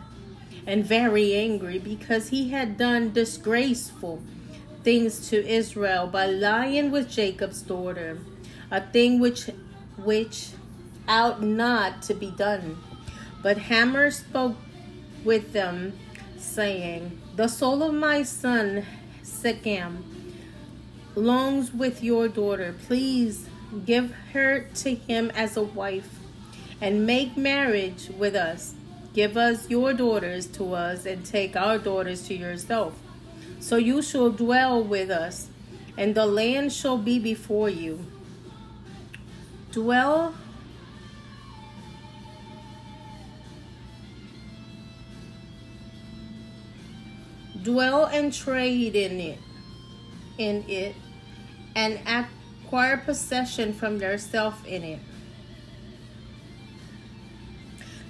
and 0.66 0.86
very 0.86 1.34
angry 1.34 1.80
because 1.80 2.30
he 2.30 2.50
had 2.50 2.78
done 2.78 3.12
disgraceful 3.12 4.22
things 4.84 5.30
to 5.30 5.46
Israel 5.46 6.08
by 6.08 6.28
lying 6.28 6.92
with 6.92 7.10
Jacob's 7.10 7.62
daughter, 7.62 8.20
a 8.72 8.82
thing 8.82 9.20
which 9.20 9.50
which 9.98 10.50
ought 11.08 11.42
not 11.42 12.02
to 12.04 12.14
be 12.14 12.32
done. 12.32 12.78
But 13.42 13.58
Hamor 13.58 14.12
spoke 14.12 14.58
with 15.24 15.54
them, 15.54 15.94
saying, 16.38 17.20
The 17.36 17.48
soul 17.48 17.84
of 17.84 17.94
my 17.94 18.24
son 18.24 18.86
Shechem 19.24 20.04
longs 21.16 21.74
with 21.74 22.04
your 22.04 22.28
daughter. 22.28 22.76
Please 22.88 23.48
give 23.86 24.14
her 24.34 24.62
to 24.76 24.96
him 24.96 25.32
as 25.36 25.58
a 25.58 25.64
wife 25.64 26.20
and 26.80 27.06
make 27.06 27.36
marriage 27.36 28.10
with 28.18 28.36
us. 28.36 28.74
Give 29.14 29.36
us 29.36 29.70
your 29.70 29.94
daughters 29.94 30.46
to 30.48 30.74
us 30.74 31.06
and 31.06 31.26
take 31.26 31.56
our 31.56 31.80
daughters 31.80 32.28
to 32.28 32.36
yourself. 32.36 33.00
So 33.60 33.78
you 33.78 34.02
shall 34.02 34.30
dwell 34.30 34.84
with 34.84 35.10
us, 35.10 35.50
and 35.98 36.14
the 36.14 36.28
land 36.28 36.72
shall 36.72 36.98
be 36.98 37.18
before 37.18 37.70
you. 37.70 38.06
Dwell 39.78 40.34
dwell 47.62 48.06
and 48.06 48.34
trade 48.34 48.96
in 48.96 49.20
it 49.20 49.38
in 50.40 50.66
it 50.68 50.96
and 51.76 52.00
acquire 52.08 52.98
possession 52.98 53.72
from 53.72 54.02
yourself 54.02 54.66
in 54.66 54.82
it. 54.82 55.00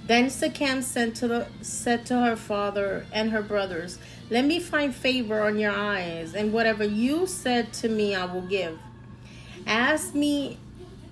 Then 0.06 0.30
Shechem 0.30 0.80
said 0.80 1.14
to, 1.16 1.28
the, 1.28 1.46
said 1.60 2.06
to 2.06 2.18
her 2.24 2.36
father 2.36 3.04
and 3.12 3.30
her 3.30 3.42
brothers, 3.42 3.98
Let 4.30 4.46
me 4.46 4.58
find 4.58 4.94
favor 4.94 5.42
on 5.42 5.58
your 5.58 5.72
eyes, 5.72 6.34
and 6.34 6.50
whatever 6.50 6.84
you 6.84 7.26
said 7.26 7.74
to 7.74 7.90
me 7.90 8.14
I 8.14 8.24
will 8.24 8.46
give. 8.46 8.78
Ask 9.66 10.14
me 10.14 10.56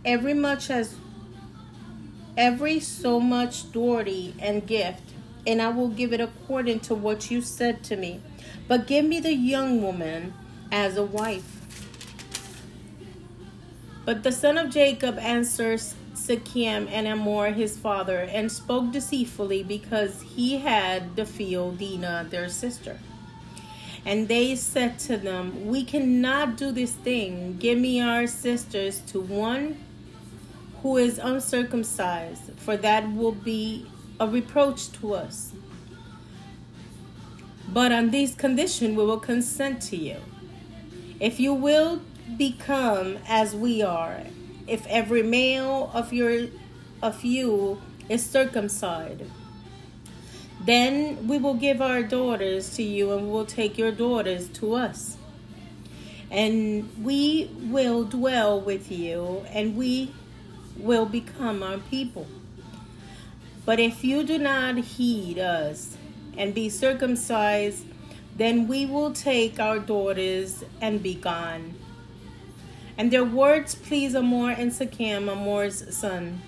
every 0.07 0.35
much 0.35 0.71
as 0.71 0.95
every 2.37 2.79
so 2.79 3.19
much 3.19 3.71
doherty 3.73 4.35
and 4.39 4.67
gift, 4.67 5.03
and 5.47 5.61
I 5.61 5.69
will 5.69 5.89
give 5.89 6.13
it 6.13 6.21
according 6.21 6.81
to 6.81 6.95
what 6.95 7.31
you 7.31 7.43
said 7.43 7.83
to 7.85 7.97
me. 7.97 8.21
But 8.69 8.87
give 8.87 9.05
me 9.05 9.21
the 9.21 9.35
young 9.35 9.83
woman 9.83 10.33
as 10.71 10.97
a 10.97 11.05
wife. 11.05 11.53
But 14.05 14.23
the 14.23 14.31
son 14.31 14.57
of 14.57 14.71
Jacob 14.71 15.19
answered 15.19 15.83
Shechem 16.17 16.89
and 16.89 17.09
Amor 17.09 17.51
his 17.51 17.77
father 17.77 18.21
and 18.21 18.51
spoke 18.51 18.93
deceitfully 18.93 19.65
because 19.65 20.23
he 20.23 20.59
had 20.59 21.17
the 21.17 21.27
field 21.27 21.79
Dinah 21.79 22.29
their 22.31 22.49
sister. 22.49 22.99
And 24.05 24.29
they 24.29 24.55
said 24.55 25.01
to 25.01 25.17
them, 25.17 25.67
We 25.67 25.85
cannot 25.85 26.57
do 26.57 26.71
this 26.71 26.93
thing. 26.93 27.57
Give 27.59 27.77
me 27.77 28.01
our 28.01 28.29
sisters 28.29 29.01
to 29.09 29.21
one 29.21 29.77
who 30.83 30.97
is 30.97 31.19
uncircumcised, 31.19 32.59
for 32.59 32.77
that 32.77 33.13
will 33.13 33.33
be 33.33 33.87
a 34.21 34.27
reproach 34.27 34.91
to 34.93 35.15
us. 35.15 35.53
But 37.69 37.93
on 37.93 38.11
these 38.11 38.35
conditions, 38.35 38.97
we 38.97 39.05
will 39.05 39.21
consent 39.21 39.83
to 39.83 39.97
you. 39.97 40.17
If 41.19 41.41
you 41.41 41.53
will 41.53 42.01
become 42.37 43.19
as 43.29 43.55
we 43.55 43.83
are, 43.83 44.21
if 44.67 44.87
every 44.87 45.23
male 45.23 45.91
of 45.95 46.13
your 46.13 46.49
of 47.03 47.25
you 47.25 47.81
is 48.09 48.25
circumcised, 48.25 49.23
then 50.65 51.29
we 51.29 51.39
will 51.39 51.55
give 51.55 51.81
our 51.81 52.03
daughters 52.03 52.75
to 52.77 52.83
you 52.83 53.13
and 53.13 53.27
we 53.27 53.33
will 53.33 53.47
take 53.47 53.79
your 53.79 53.93
daughters 53.93 54.49
to 54.49 54.75
us. 54.75 55.17
And 56.31 56.91
we 57.05 57.51
will 57.63 58.05
dwell 58.05 58.61
with 58.61 58.91
you 58.91 59.45
and 59.51 59.77
we 59.77 60.13
will 60.79 61.07
become 61.07 61.63
our 61.63 61.79
people. 61.79 62.27
But 63.65 63.81
if 63.81 64.05
you 64.05 64.23
do 64.25 64.39
not 64.39 64.77
heed 64.79 65.39
us 65.39 65.97
and 66.37 66.55
be 66.55 66.69
circumcised, 66.69 67.85
then 68.37 68.69
we 68.69 68.87
will 68.87 69.13
take 69.13 69.59
our 69.59 69.79
daughters 69.79 70.65
and 70.81 71.03
be 71.03 71.15
gone. 71.15 71.75
And 72.99 73.11
their 73.11 73.25
words 73.25 73.75
pleased 73.75 74.15
Amor 74.15 74.51
and 74.51 74.71
Sechem, 74.71 75.29
Amor's 75.31 75.95
son. 75.97 76.43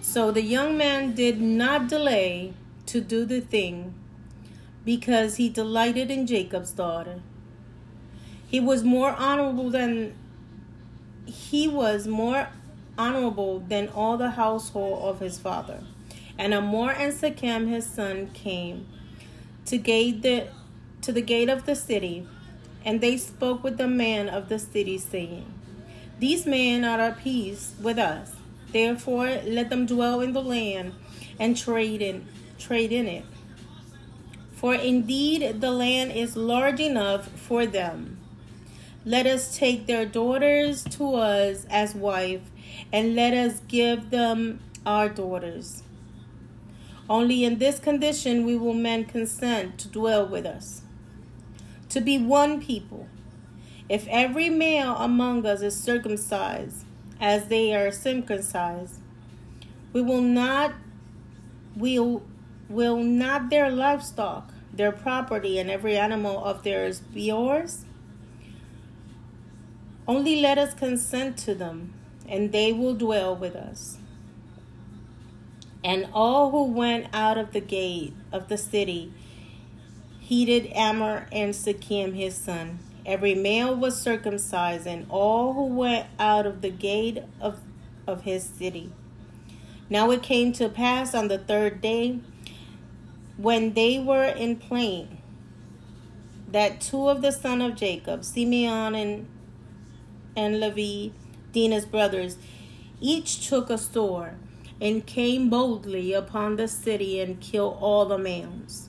So 0.00 0.30
the 0.30 0.42
young 0.42 0.76
man 0.76 1.14
did 1.14 1.40
not 1.40 1.88
delay 1.88 2.54
to 2.86 3.00
do 3.00 3.24
the 3.24 3.40
thing 3.40 3.94
because 4.84 5.36
he 5.36 5.48
delighted 5.48 6.10
in 6.10 6.26
Jacob's 6.26 6.70
daughter. 6.70 7.20
He 8.46 8.58
was 8.58 8.82
more 8.82 9.10
honorable 9.10 9.70
than 9.70 10.14
he 11.26 11.68
was 11.68 12.06
more 12.06 12.48
honorable 12.98 13.60
than 13.60 13.88
all 13.88 14.16
the 14.16 14.32
household 14.32 15.02
of 15.04 15.20
his 15.20 15.38
father. 15.38 15.80
And 16.36 16.52
Amor 16.52 16.90
and 16.92 17.12
Sechem 17.12 17.68
his 17.68 17.86
son 17.86 18.30
came 18.34 18.86
to 19.66 19.78
gate 19.78 20.22
the 20.22 20.48
to 21.00 21.12
the 21.12 21.22
gate 21.22 21.48
of 21.48 21.64
the 21.64 21.76
city, 21.76 22.26
and 22.84 23.00
they 23.00 23.16
spoke 23.16 23.62
with 23.62 23.78
the 23.78 23.86
man 23.86 24.28
of 24.28 24.48
the 24.48 24.58
city, 24.58 24.98
saying, 24.98 25.46
These 26.18 26.44
men 26.44 26.84
are 26.84 27.00
at 27.00 27.18
peace 27.18 27.74
with 27.80 27.98
us. 27.98 28.32
Therefore 28.72 29.40
let 29.44 29.70
them 29.70 29.86
dwell 29.86 30.20
in 30.20 30.32
the 30.32 30.42
land 30.42 30.92
and 31.38 31.56
trade 31.56 32.02
in 32.02 32.26
trade 32.58 32.92
in 32.92 33.06
it. 33.06 33.24
For 34.52 34.74
indeed 34.74 35.60
the 35.60 35.70
land 35.70 36.12
is 36.12 36.36
large 36.36 36.80
enough 36.80 37.28
for 37.28 37.64
them. 37.64 38.18
Let 39.04 39.26
us 39.26 39.56
take 39.56 39.86
their 39.86 40.04
daughters 40.04 40.82
to 40.84 41.14
us 41.14 41.64
as 41.70 41.94
wife, 41.94 42.42
and 42.92 43.14
let 43.14 43.34
us 43.34 43.60
give 43.68 44.10
them 44.10 44.60
our 44.86 45.08
daughters. 45.08 45.82
Only 47.08 47.44
in 47.44 47.58
this 47.58 47.78
condition 47.78 48.44
we 48.44 48.56
will 48.56 48.74
men 48.74 49.04
consent 49.04 49.78
to 49.78 49.88
dwell 49.88 50.26
with 50.26 50.44
us, 50.44 50.82
to 51.88 52.00
be 52.00 52.18
one 52.18 52.60
people. 52.60 53.06
If 53.88 54.06
every 54.08 54.50
male 54.50 54.94
among 54.96 55.46
us 55.46 55.62
is 55.62 55.78
circumcised, 55.78 56.84
as 57.20 57.48
they 57.48 57.74
are 57.74 57.90
circumcised, 57.90 59.00
we 59.92 60.02
will 60.02 60.20
not 60.20 60.74
will 61.74 62.22
will 62.68 63.02
not 63.02 63.48
their 63.48 63.70
livestock, 63.70 64.52
their 64.72 64.92
property, 64.92 65.58
and 65.58 65.70
every 65.70 65.96
animal 65.96 66.44
of 66.44 66.62
theirs 66.62 67.00
be 67.00 67.22
yours? 67.22 67.84
Only 70.06 70.40
let 70.40 70.58
us 70.58 70.74
consent 70.74 71.36
to 71.38 71.54
them, 71.54 71.94
and 72.28 72.52
they 72.52 72.72
will 72.72 72.94
dwell 72.94 73.34
with 73.34 73.56
us. 73.56 73.98
And 75.82 76.08
all 76.12 76.50
who 76.50 76.64
went 76.64 77.06
out 77.12 77.38
of 77.38 77.52
the 77.52 77.60
gate 77.60 78.12
of 78.32 78.48
the 78.48 78.58
city 78.58 79.12
heeded 80.20 80.66
Amor 80.74 81.26
and 81.32 81.54
Sechem 81.54 82.14
his 82.14 82.34
son. 82.36 82.80
Every 83.06 83.34
male 83.34 83.74
was 83.74 83.98
circumcised, 83.98 84.86
and 84.86 85.06
all 85.08 85.54
who 85.54 85.64
went 85.64 86.06
out 86.18 86.46
of 86.46 86.60
the 86.60 86.70
gate 86.70 87.22
of, 87.40 87.60
of 88.06 88.22
his 88.22 88.44
city. 88.44 88.92
Now 89.88 90.10
it 90.10 90.22
came 90.22 90.52
to 90.54 90.68
pass 90.68 91.14
on 91.14 91.28
the 91.28 91.38
third 91.38 91.80
day, 91.80 92.18
when 93.38 93.72
they 93.72 93.98
were 93.98 94.24
in 94.24 94.56
plain, 94.56 95.18
that 96.50 96.82
two 96.82 97.08
of 97.08 97.22
the 97.22 97.32
sons 97.32 97.62
of 97.62 97.76
Jacob, 97.76 98.24
Simeon 98.24 98.94
and 98.94 99.28
and 100.36 100.60
Levi, 100.60 101.14
Dinah's 101.58 101.86
brothers, 101.86 102.36
each 103.00 103.48
took 103.48 103.68
a 103.68 103.78
sword 103.78 104.34
and 104.80 105.04
came 105.04 105.50
boldly 105.50 106.12
upon 106.12 106.54
the 106.54 106.68
city 106.68 107.18
and 107.18 107.40
killed 107.40 107.78
all 107.80 108.04
the 108.04 108.16
males. 108.16 108.88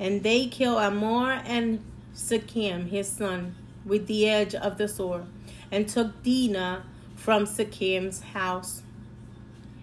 And 0.00 0.22
they 0.22 0.46
killed 0.46 0.80
Amor 0.80 1.42
and 1.44 1.84
Sechem, 2.14 2.88
his 2.88 3.06
son, 3.06 3.54
with 3.84 4.06
the 4.06 4.26
edge 4.26 4.54
of 4.54 4.78
the 4.78 4.88
sword, 4.88 5.26
and 5.70 5.86
took 5.86 6.22
Dinah 6.22 6.86
from 7.16 7.44
Sechem's 7.44 8.22
house 8.22 8.82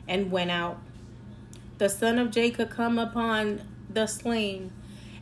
and 0.08 0.32
went 0.32 0.50
out. 0.50 0.80
The 1.78 1.88
son 1.88 2.18
of 2.18 2.32
Jacob 2.32 2.72
come 2.72 2.98
upon 2.98 3.62
the 3.88 4.08
slain 4.08 4.72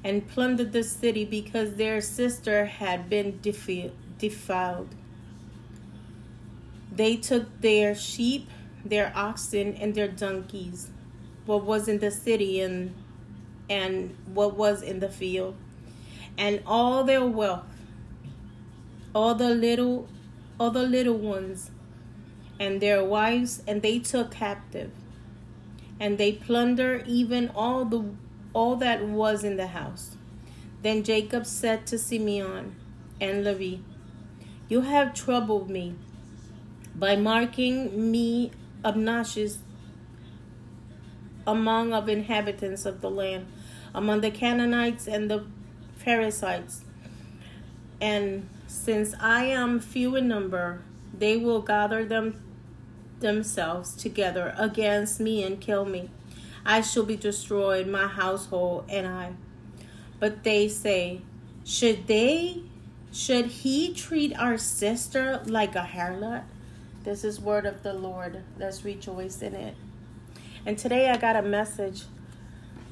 and 0.01 0.25
plundered 0.29 0.71
the 0.71 0.83
city 0.83 1.25
because 1.25 1.75
their 1.75 1.99
sister 1.99 2.67
had 2.67 3.09
been 3.09 3.41
defiled. 3.41 4.95
They 6.99 7.15
took 7.15 7.61
their 7.61 7.95
sheep, 7.95 8.49
their 8.83 9.13
oxen, 9.15 9.73
and 9.75 9.95
their 9.95 10.09
donkeys, 10.09 10.89
what 11.45 11.63
was 11.63 11.87
in 11.87 11.99
the 11.99 12.11
city 12.11 12.59
and 12.59 12.93
and 13.69 14.17
what 14.33 14.57
was 14.57 14.81
in 14.81 14.99
the 14.99 15.07
field, 15.07 15.55
and 16.37 16.61
all 16.65 17.05
their 17.05 17.23
wealth, 17.23 17.63
all 19.15 19.33
the 19.33 19.51
little 19.55 20.09
all 20.59 20.71
the 20.71 20.83
little 20.83 21.15
ones, 21.15 21.71
and 22.59 22.81
their 22.81 23.01
wives, 23.01 23.63
and 23.65 23.81
they 23.81 23.99
took 23.99 24.31
captive. 24.31 24.91
And 26.01 26.17
they 26.17 26.33
plundered 26.33 27.07
even 27.07 27.47
all 27.55 27.85
the 27.85 28.03
all 28.51 28.75
that 28.75 29.05
was 29.05 29.45
in 29.45 29.55
the 29.55 29.67
house. 29.67 30.17
Then 30.83 31.03
Jacob 31.03 31.45
said 31.45 31.87
to 31.87 31.97
Simeon 31.97 32.75
and 33.21 33.45
Levi, 33.45 33.77
You 34.67 34.81
have 34.81 35.13
troubled 35.13 35.69
me 35.69 35.95
by 36.95 37.15
marking 37.15 38.11
me 38.11 38.51
obnoxious 38.83 39.59
among 41.45 41.93
of 41.93 42.07
inhabitants 42.07 42.85
of 42.85 43.01
the 43.01 43.09
land, 43.09 43.47
among 43.93 44.21
the 44.21 44.31
Canaanites 44.31 45.07
and 45.07 45.29
the 45.29 45.45
Perizzites. 46.03 46.83
And 47.99 48.47
since 48.67 49.13
I 49.19 49.45
am 49.45 49.79
few 49.79 50.15
in 50.15 50.27
number, 50.27 50.81
they 51.17 51.37
will 51.37 51.61
gather 51.61 52.05
them 52.05 52.41
themselves 53.19 53.95
together 53.95 54.53
against 54.57 55.19
me 55.19 55.43
and 55.43 55.59
kill 55.59 55.85
me. 55.85 56.09
I 56.65 56.81
shall 56.81 57.03
be 57.03 57.17
destroyed, 57.17 57.87
my 57.87 58.07
household 58.07 58.85
and 58.89 59.07
I. 59.07 59.33
But 60.19 60.43
they 60.43 60.69
say, 60.69 61.21
Should 61.65 62.07
they 62.07 62.63
should 63.11 63.47
he 63.47 63.93
treat 63.93 64.37
our 64.37 64.57
sister 64.57 65.41
like 65.45 65.75
a 65.75 65.89
harlot? 65.93 66.43
This 67.09 67.23
is 67.23 67.41
word 67.41 67.65
of 67.65 67.81
the 67.81 67.91
Lord. 67.91 68.43
Let's 68.59 68.85
rejoice 68.85 69.41
in 69.41 69.55
it. 69.55 69.75
And 70.63 70.77
today 70.77 71.09
I 71.09 71.17
got 71.17 71.35
a 71.35 71.41
message 71.41 72.03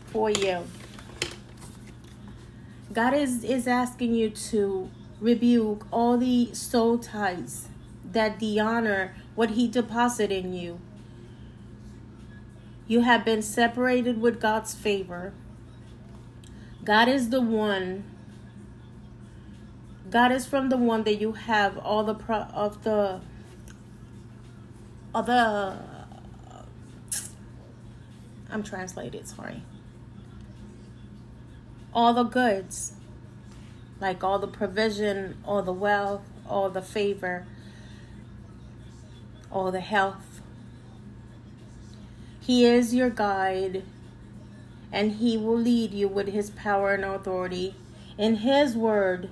for 0.07 0.31
you. 0.31 0.65
God 2.91 3.13
is, 3.13 3.43
is 3.43 3.67
asking 3.67 4.15
you 4.15 4.31
to 4.31 4.89
rebuke 5.21 5.85
all 5.91 6.17
the 6.17 6.51
soul 6.55 6.97
ties 6.97 7.67
that 8.11 8.39
dishonor 8.39 9.13
what 9.35 9.51
He 9.51 9.67
deposited 9.67 10.31
in 10.31 10.51
you. 10.51 10.79
You 12.87 13.01
have 13.01 13.23
been 13.23 13.43
separated 13.43 14.19
with 14.19 14.41
God's 14.41 14.73
favor. 14.73 15.31
God 16.83 17.07
is 17.07 17.29
the 17.29 17.39
one. 17.39 18.03
God 20.09 20.31
is 20.31 20.47
from 20.47 20.69
the 20.69 20.77
one 20.77 21.03
that 21.03 21.21
you 21.21 21.33
have 21.33 21.77
all 21.77 22.03
the 22.03 22.15
pro- 22.15 22.49
of 22.51 22.83
the 22.83 23.21
the 25.21 25.33
uh, 25.33 25.75
I'm 28.49 28.63
translated, 28.63 29.27
sorry. 29.27 29.63
All 31.93 32.13
the 32.13 32.23
goods, 32.23 32.93
like 33.99 34.23
all 34.23 34.39
the 34.39 34.47
provision, 34.47 35.37
all 35.43 35.61
the 35.61 35.73
wealth, 35.73 36.23
all 36.47 36.69
the 36.69 36.81
favor, 36.81 37.45
all 39.51 39.71
the 39.71 39.81
health. 39.81 40.41
He 42.39 42.65
is 42.65 42.95
your 42.95 43.09
guide, 43.09 43.83
and 44.91 45.13
He 45.13 45.37
will 45.37 45.57
lead 45.57 45.91
you 45.91 46.07
with 46.07 46.29
His 46.29 46.49
power 46.51 46.93
and 46.93 47.03
authority. 47.03 47.75
In 48.17 48.37
His 48.37 48.75
word 48.75 49.29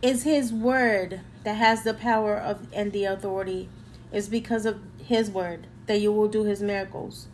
is 0.00 0.22
His 0.22 0.52
word 0.52 1.20
that 1.42 1.56
has 1.56 1.82
the 1.82 1.94
power 1.94 2.36
of 2.36 2.68
and 2.72 2.92
the 2.92 3.04
authority 3.04 3.68
is 4.14 4.28
because 4.28 4.64
of 4.64 4.80
His 4.98 5.30
word 5.30 5.66
that 5.86 6.00
you 6.00 6.10
will 6.10 6.28
do 6.28 6.44
His 6.44 6.62
miracles. 6.62 7.28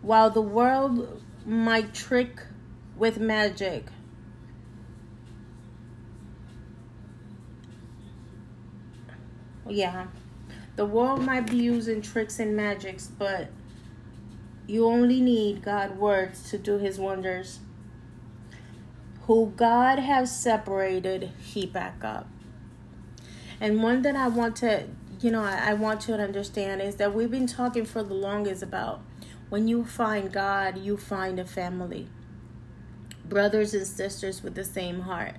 While 0.00 0.30
the 0.30 0.40
world 0.40 1.22
might 1.44 1.92
trick 1.92 2.40
with 2.96 3.18
magic, 3.18 3.86
Yeah. 9.68 10.06
The 10.76 10.86
world 10.86 11.22
might 11.22 11.50
be 11.50 11.56
using 11.56 12.02
tricks 12.02 12.38
and 12.38 12.54
magics, 12.54 13.06
but 13.06 13.48
you 14.66 14.84
only 14.84 15.20
need 15.20 15.62
God's 15.62 15.94
words 15.94 16.50
to 16.50 16.58
do 16.58 16.78
his 16.78 16.98
wonders. 16.98 17.60
Who 19.22 19.52
God 19.56 19.98
has 19.98 20.38
separated, 20.38 21.30
he 21.40 21.66
back 21.66 22.04
up. 22.04 22.28
And 23.60 23.82
one 23.82 24.02
that 24.02 24.16
I 24.16 24.28
want 24.28 24.56
to, 24.56 24.86
you 25.20 25.30
know, 25.30 25.42
I, 25.42 25.70
I 25.70 25.74
want 25.74 26.08
you 26.08 26.16
to 26.16 26.22
understand 26.22 26.82
is 26.82 26.96
that 26.96 27.14
we've 27.14 27.30
been 27.30 27.46
talking 27.46 27.84
for 27.84 28.02
the 28.02 28.14
longest 28.14 28.62
about 28.62 29.00
when 29.48 29.68
you 29.68 29.84
find 29.84 30.32
God, 30.32 30.78
you 30.78 30.96
find 30.96 31.38
a 31.38 31.44
family. 31.44 32.08
Brothers 33.24 33.74
and 33.74 33.86
sisters 33.86 34.42
with 34.42 34.54
the 34.54 34.64
same 34.64 35.00
heart. 35.00 35.36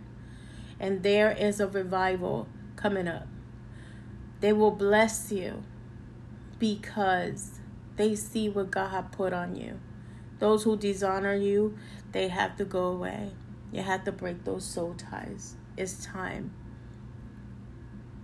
And 0.80 1.03
there 1.03 1.32
is 1.32 1.59
a 1.59 1.68
revival 1.68 2.47
coming 2.76 3.07
up. 3.07 3.28
They 4.39 4.53
will 4.53 4.72
bless 4.72 5.32
you 5.32 5.63
because 6.59 7.59
they 7.95 8.15
see 8.15 8.49
what 8.49 8.72
God 8.72 9.11
put 9.11 9.34
on 9.34 9.55
you. 9.55 9.80
Those 10.39 10.63
who 10.63 10.78
dishonor 10.78 11.34
you, 11.34 11.78
they 12.11 12.28
have 12.28 12.55
to 12.57 12.65
go 12.65 12.86
away. 12.86 13.32
You 13.72 13.82
have 13.82 14.03
to 14.05 14.11
break 14.11 14.43
those 14.43 14.63
soul 14.63 14.93
ties. 14.93 15.55
It's 15.76 16.05
time. 16.05 16.51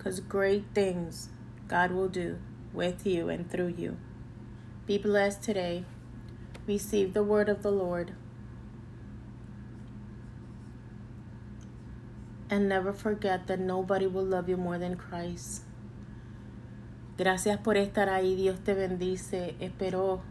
Because 0.04 0.20
great 0.20 0.66
things 0.74 1.30
God 1.70 1.92
will 1.92 2.10
do 2.10 2.38
with 2.74 3.08
you 3.08 3.30
and 3.30 3.50
through 3.50 3.76
you. 3.78 3.96
Be 4.86 4.98
blessed 4.98 5.42
today. 5.42 5.86
Receive 6.68 7.14
the 7.14 7.24
word 7.24 7.48
of 7.48 7.64
the 7.64 7.72
Lord. 7.72 8.14
And 12.50 12.68
never 12.68 12.92
forget 12.92 13.48
that 13.48 13.62
nobody 13.62 14.06
will 14.06 14.26
love 14.26 14.50
you 14.50 14.58
more 14.58 14.78
than 14.78 14.98
Christ. 14.98 15.64
Gracias 17.18 17.60
por 17.64 17.76
estar 17.76 18.10
ahí. 18.10 18.36
Dios 18.36 18.60
te 18.66 18.74
bendice. 18.74 19.56
Espero. 19.62 20.22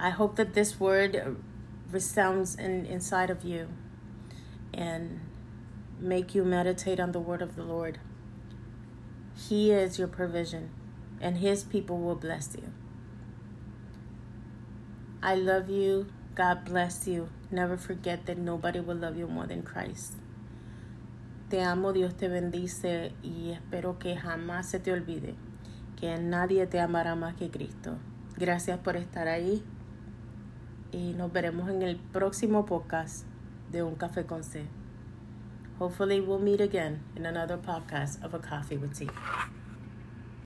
I 0.00 0.08
hope 0.08 0.36
that 0.36 0.54
this 0.54 0.80
word 0.80 1.36
resounds 1.90 2.54
in, 2.54 2.86
inside 2.86 3.28
of 3.28 3.44
you 3.44 3.68
and 4.72 5.20
make 6.00 6.34
you 6.34 6.44
meditate 6.44 6.98
on 6.98 7.12
the 7.12 7.20
word 7.20 7.42
of 7.42 7.56
the 7.56 7.62
Lord. 7.62 7.98
He 9.36 9.70
is 9.70 9.98
your 9.98 10.08
provision, 10.08 10.70
and 11.20 11.38
His 11.38 11.62
people 11.64 11.98
will 11.98 12.16
bless 12.16 12.56
you. 12.56 12.72
I 15.22 15.34
love 15.34 15.68
you. 15.68 16.06
God 16.34 16.64
bless 16.64 17.06
you. 17.06 17.28
Never 17.50 17.76
forget 17.76 18.26
that 18.26 18.38
nobody 18.38 18.80
will 18.80 18.96
love 18.96 19.16
you 19.16 19.26
more 19.26 19.46
than 19.46 19.62
Christ. 19.62 20.14
Te 21.48 21.62
amo, 21.62 21.92
Dios 21.92 22.14
te 22.14 22.28
bendice 22.28 23.12
y 23.22 23.52
espero 23.52 23.98
que 23.98 24.16
jamás 24.16 24.66
se 24.66 24.80
te 24.80 24.92
olvide 24.92 25.34
que 25.96 26.18
nadie 26.18 26.66
te 26.66 26.80
amará 26.80 27.14
más 27.14 27.34
que 27.34 27.50
Cristo. 27.50 27.96
Gracias 28.36 28.78
por 28.78 28.96
estar 28.96 29.28
ahí 29.28 29.64
y 30.92 31.14
nos 31.14 31.32
veremos 31.32 31.70
en 31.70 31.82
el 31.82 31.96
próximo 31.96 32.66
podcast 32.66 33.24
de 33.72 33.82
Un 33.82 33.94
Café 33.94 34.26
con 34.26 34.44
C. 34.44 34.66
Hopefully 35.78 36.20
we'll 36.20 36.38
meet 36.38 36.60
again 36.60 37.00
in 37.16 37.26
another 37.26 37.58
podcast 37.58 38.22
of 38.24 38.32
A 38.32 38.38
Coffee 38.38 38.78
with 38.78 38.98
Tea. 38.98 39.10